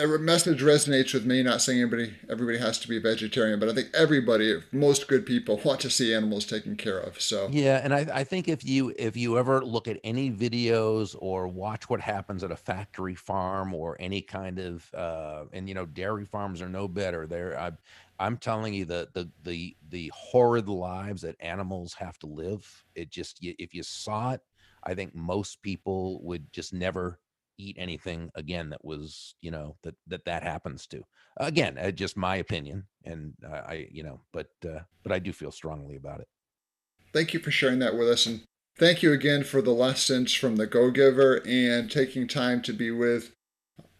A 0.00 0.18
message 0.18 0.60
resonates 0.60 1.14
with 1.14 1.24
me. 1.24 1.40
Not 1.44 1.62
saying 1.62 1.80
everybody 1.80 2.12
everybody 2.28 2.58
has 2.58 2.80
to 2.80 2.88
be 2.88 2.98
vegetarian, 2.98 3.60
but 3.60 3.68
I 3.68 3.74
think 3.74 3.90
everybody, 3.94 4.60
most 4.72 5.06
good 5.06 5.24
people, 5.24 5.60
want 5.64 5.78
to 5.80 5.90
see 5.90 6.12
animals 6.12 6.46
taken 6.46 6.74
care 6.74 6.98
of. 6.98 7.20
So 7.20 7.48
yeah, 7.52 7.80
and 7.84 7.94
I, 7.94 8.06
I 8.12 8.24
think 8.24 8.48
if 8.48 8.64
you 8.64 8.92
if 8.98 9.16
you 9.16 9.38
ever 9.38 9.64
look 9.64 9.86
at 9.86 10.00
any 10.02 10.32
videos 10.32 11.14
or 11.20 11.46
watch 11.46 11.88
what 11.88 12.00
happens 12.00 12.42
at 12.42 12.50
a 12.50 12.56
factory 12.56 13.14
farm 13.14 13.72
or 13.72 13.96
any 14.00 14.20
kind 14.20 14.58
of 14.58 14.92
uh, 14.94 15.44
and 15.52 15.68
you 15.68 15.76
know 15.76 15.86
dairy 15.86 16.24
farms 16.24 16.60
are 16.60 16.68
no 16.68 16.88
better. 16.88 17.28
There, 17.28 17.56
I 17.56 17.70
I'm 18.18 18.38
telling 18.38 18.74
you 18.74 18.84
the 18.84 19.08
the 19.12 19.30
the 19.44 19.76
the 19.90 20.10
horrid 20.12 20.68
lives 20.68 21.22
that 21.22 21.36
animals 21.38 21.94
have 21.94 22.18
to 22.20 22.26
live. 22.26 22.84
It 22.96 23.10
just 23.10 23.38
if 23.40 23.74
you 23.74 23.84
saw 23.84 24.32
it, 24.32 24.40
I 24.82 24.94
think 24.94 25.14
most 25.14 25.62
people 25.62 26.20
would 26.24 26.52
just 26.52 26.72
never 26.72 27.20
eat 27.62 27.76
anything 27.78 28.30
again 28.34 28.70
that 28.70 28.84
was 28.84 29.34
you 29.40 29.50
know 29.50 29.76
that 29.82 29.94
that 30.06 30.24
that 30.24 30.42
happens 30.42 30.86
to 30.86 31.02
again 31.38 31.78
uh, 31.78 31.90
just 31.90 32.16
my 32.16 32.36
opinion 32.36 32.84
and 33.04 33.32
uh, 33.46 33.62
i 33.66 33.86
you 33.90 34.02
know 34.02 34.20
but 34.32 34.48
uh, 34.66 34.80
but 35.02 35.12
i 35.12 35.18
do 35.18 35.32
feel 35.32 35.52
strongly 35.52 35.96
about 35.96 36.20
it 36.20 36.28
thank 37.12 37.32
you 37.32 37.40
for 37.40 37.50
sharing 37.50 37.78
that 37.78 37.96
with 37.96 38.08
us 38.08 38.26
and 38.26 38.42
thank 38.78 39.02
you 39.02 39.12
again 39.12 39.44
for 39.44 39.62
the 39.62 39.70
lessons 39.70 40.34
from 40.34 40.56
the 40.56 40.66
go 40.66 40.90
giver 40.90 41.40
and 41.46 41.90
taking 41.90 42.26
time 42.26 42.60
to 42.62 42.72
be 42.72 42.90
with 42.90 43.32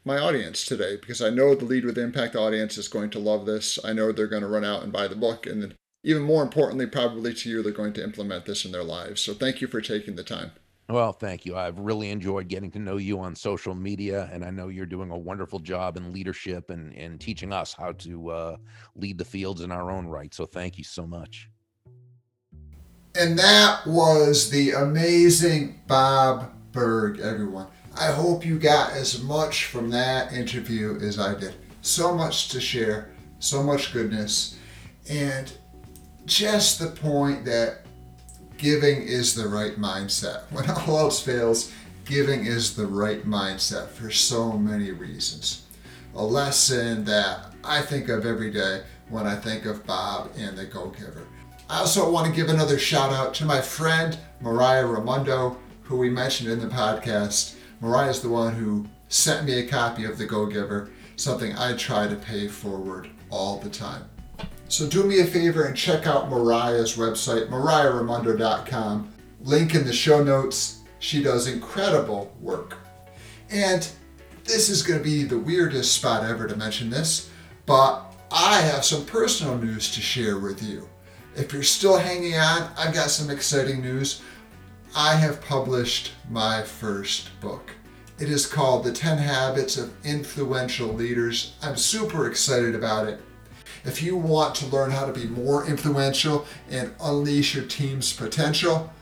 my 0.04 0.18
audience 0.18 0.64
today 0.64 0.96
because 0.96 1.22
I 1.22 1.30
know 1.30 1.54
the 1.54 1.64
Lead 1.64 1.84
with 1.84 1.98
Impact 1.98 2.34
audience 2.34 2.76
is 2.76 2.88
going 2.88 3.10
to 3.10 3.18
love 3.18 3.46
this. 3.46 3.78
I 3.84 3.92
know 3.92 4.10
they're 4.10 4.26
going 4.26 4.42
to 4.42 4.48
run 4.48 4.64
out 4.64 4.82
and 4.82 4.92
buy 4.92 5.06
the 5.06 5.14
book. 5.14 5.46
And 5.46 5.62
then 5.62 5.74
even 6.02 6.22
more 6.22 6.42
importantly, 6.42 6.86
probably 6.86 7.32
to 7.34 7.48
you, 7.48 7.62
they're 7.62 7.72
going 7.72 7.92
to 7.94 8.02
implement 8.02 8.44
this 8.44 8.64
in 8.64 8.72
their 8.72 8.82
lives. 8.82 9.20
So 9.20 9.34
thank 9.34 9.60
you 9.60 9.68
for 9.68 9.80
taking 9.80 10.16
the 10.16 10.24
time. 10.24 10.52
Well, 10.88 11.12
thank 11.12 11.46
you. 11.46 11.56
I've 11.56 11.78
really 11.78 12.10
enjoyed 12.10 12.48
getting 12.48 12.70
to 12.72 12.78
know 12.78 12.96
you 12.96 13.20
on 13.20 13.34
social 13.34 13.74
media, 13.74 14.28
and 14.32 14.44
I 14.44 14.50
know 14.50 14.68
you're 14.68 14.84
doing 14.84 15.10
a 15.10 15.16
wonderful 15.16 15.58
job 15.58 15.96
in 15.96 16.12
leadership 16.12 16.70
and, 16.70 16.94
and 16.94 17.20
teaching 17.20 17.52
us 17.52 17.72
how 17.72 17.92
to 17.92 18.28
uh, 18.30 18.56
lead 18.94 19.16
the 19.16 19.24
fields 19.24 19.60
in 19.60 19.70
our 19.70 19.90
own 19.90 20.06
right. 20.06 20.34
So 20.34 20.44
thank 20.44 20.76
you 20.78 20.84
so 20.84 21.06
much. 21.06 21.48
And 23.14 23.38
that 23.38 23.86
was 23.86 24.50
the 24.50 24.72
amazing 24.72 25.80
Bob 25.86 26.50
Burg, 26.72 27.20
everyone. 27.20 27.68
I 27.94 28.06
hope 28.06 28.44
you 28.44 28.58
got 28.58 28.92
as 28.92 29.22
much 29.22 29.66
from 29.66 29.90
that 29.90 30.32
interview 30.32 30.98
as 31.00 31.18
I 31.18 31.38
did. 31.38 31.54
So 31.82 32.14
much 32.14 32.48
to 32.48 32.60
share, 32.60 33.12
so 33.38 33.62
much 33.62 33.92
goodness, 33.92 34.56
and 35.10 35.52
just 36.24 36.78
the 36.78 36.86
point 36.86 37.44
that 37.44 37.86
giving 38.62 39.02
is 39.02 39.34
the 39.34 39.48
right 39.48 39.76
mindset. 39.76 40.42
When 40.52 40.70
all 40.70 40.96
else 40.96 41.20
fails, 41.20 41.72
giving 42.04 42.46
is 42.46 42.76
the 42.76 42.86
right 42.86 43.26
mindset 43.26 43.88
for 43.88 44.08
so 44.08 44.52
many 44.52 44.92
reasons. 44.92 45.66
A 46.14 46.24
lesson 46.24 47.04
that 47.04 47.52
I 47.64 47.82
think 47.82 48.08
of 48.08 48.24
every 48.24 48.52
day 48.52 48.84
when 49.08 49.26
I 49.26 49.34
think 49.34 49.64
of 49.64 49.84
Bob 49.84 50.30
and 50.38 50.56
the 50.56 50.64
Go 50.64 50.90
Giver. 50.90 51.26
I 51.68 51.80
also 51.80 52.08
want 52.08 52.28
to 52.28 52.32
give 52.32 52.50
another 52.50 52.78
shout 52.78 53.12
out 53.12 53.34
to 53.34 53.44
my 53.44 53.60
friend 53.60 54.16
Mariah 54.40 54.84
Ramundo, 54.84 55.56
who 55.82 55.96
we 55.96 56.08
mentioned 56.08 56.48
in 56.48 56.60
the 56.60 56.66
podcast. 56.66 57.56
Mariah 57.80 58.10
is 58.10 58.20
the 58.20 58.28
one 58.28 58.54
who 58.54 58.86
sent 59.08 59.44
me 59.44 59.58
a 59.58 59.66
copy 59.66 60.04
of 60.04 60.18
The 60.18 60.26
Go 60.26 60.46
Giver, 60.46 60.90
something 61.16 61.52
I 61.56 61.74
try 61.76 62.06
to 62.06 62.14
pay 62.14 62.46
forward 62.46 63.10
all 63.28 63.58
the 63.58 63.70
time. 63.70 64.04
So 64.72 64.88
do 64.88 65.02
me 65.02 65.20
a 65.20 65.26
favor 65.26 65.64
and 65.64 65.76
check 65.76 66.06
out 66.06 66.30
Mariah's 66.30 66.96
website, 66.96 67.50
mariahramundo.com. 67.50 69.12
Link 69.42 69.74
in 69.74 69.84
the 69.84 69.92
show 69.92 70.24
notes. 70.24 70.80
She 70.98 71.22
does 71.22 71.46
incredible 71.46 72.34
work. 72.40 72.78
And 73.50 73.86
this 74.44 74.70
is 74.70 74.82
going 74.82 74.98
to 74.98 75.04
be 75.04 75.24
the 75.24 75.38
weirdest 75.38 75.94
spot 75.94 76.24
ever 76.24 76.48
to 76.48 76.56
mention 76.56 76.88
this, 76.88 77.28
but 77.66 78.14
I 78.30 78.62
have 78.62 78.82
some 78.82 79.04
personal 79.04 79.58
news 79.58 79.94
to 79.94 80.00
share 80.00 80.38
with 80.38 80.62
you. 80.62 80.88
If 81.36 81.52
you're 81.52 81.64
still 81.64 81.98
hanging 81.98 82.36
on, 82.36 82.70
I've 82.74 82.94
got 82.94 83.10
some 83.10 83.28
exciting 83.28 83.82
news. 83.82 84.22
I 84.96 85.16
have 85.16 85.44
published 85.44 86.12
my 86.30 86.62
first 86.62 87.28
book. 87.42 87.72
It 88.18 88.30
is 88.30 88.46
called 88.46 88.84
The 88.84 88.92
10 88.92 89.18
Habits 89.18 89.76
of 89.76 89.92
Influential 90.02 90.94
Leaders. 90.94 91.56
I'm 91.60 91.76
super 91.76 92.26
excited 92.26 92.74
about 92.74 93.06
it. 93.06 93.20
If 93.84 94.02
you 94.02 94.16
want 94.16 94.54
to 94.56 94.66
learn 94.66 94.90
how 94.90 95.06
to 95.06 95.12
be 95.12 95.26
more 95.26 95.66
influential 95.66 96.46
and 96.70 96.94
unleash 97.00 97.54
your 97.54 97.64
team's 97.64 98.12
potential, 98.12 98.92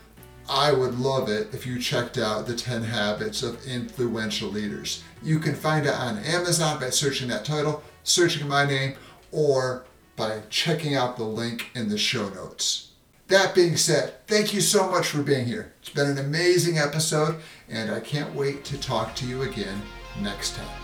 I 0.49 0.71
would 0.71 0.99
love 0.99 1.29
it 1.29 1.53
if 1.53 1.65
you 1.65 1.79
checked 1.79 2.17
out 2.17 2.47
The 2.47 2.55
10 2.55 2.83
Habits 2.83 3.43
of 3.43 3.63
Influential 3.65 4.49
Leaders. 4.49 5.03
You 5.21 5.39
can 5.39 5.53
find 5.53 5.85
it 5.85 5.93
on 5.93 6.17
Amazon 6.19 6.79
by 6.79 6.89
searching 6.89 7.27
that 7.29 7.45
title, 7.45 7.83
searching 8.03 8.47
my 8.47 8.65
name, 8.65 8.95
or 9.31 9.85
by 10.15 10.41
checking 10.49 10.95
out 10.95 11.15
the 11.15 11.23
link 11.23 11.69
in 11.75 11.89
the 11.89 11.97
show 11.97 12.29
notes. 12.29 12.89
That 13.27 13.55
being 13.55 13.77
said, 13.77 14.27
thank 14.27 14.53
you 14.53 14.59
so 14.59 14.89
much 14.89 15.07
for 15.07 15.21
being 15.21 15.45
here. 15.45 15.73
It's 15.79 15.89
been 15.89 16.09
an 16.09 16.17
amazing 16.17 16.79
episode, 16.79 17.37
and 17.69 17.89
I 17.89 18.01
can't 18.01 18.35
wait 18.35 18.65
to 18.65 18.77
talk 18.77 19.15
to 19.15 19.25
you 19.25 19.43
again 19.43 19.81
next 20.19 20.55
time. 20.55 20.80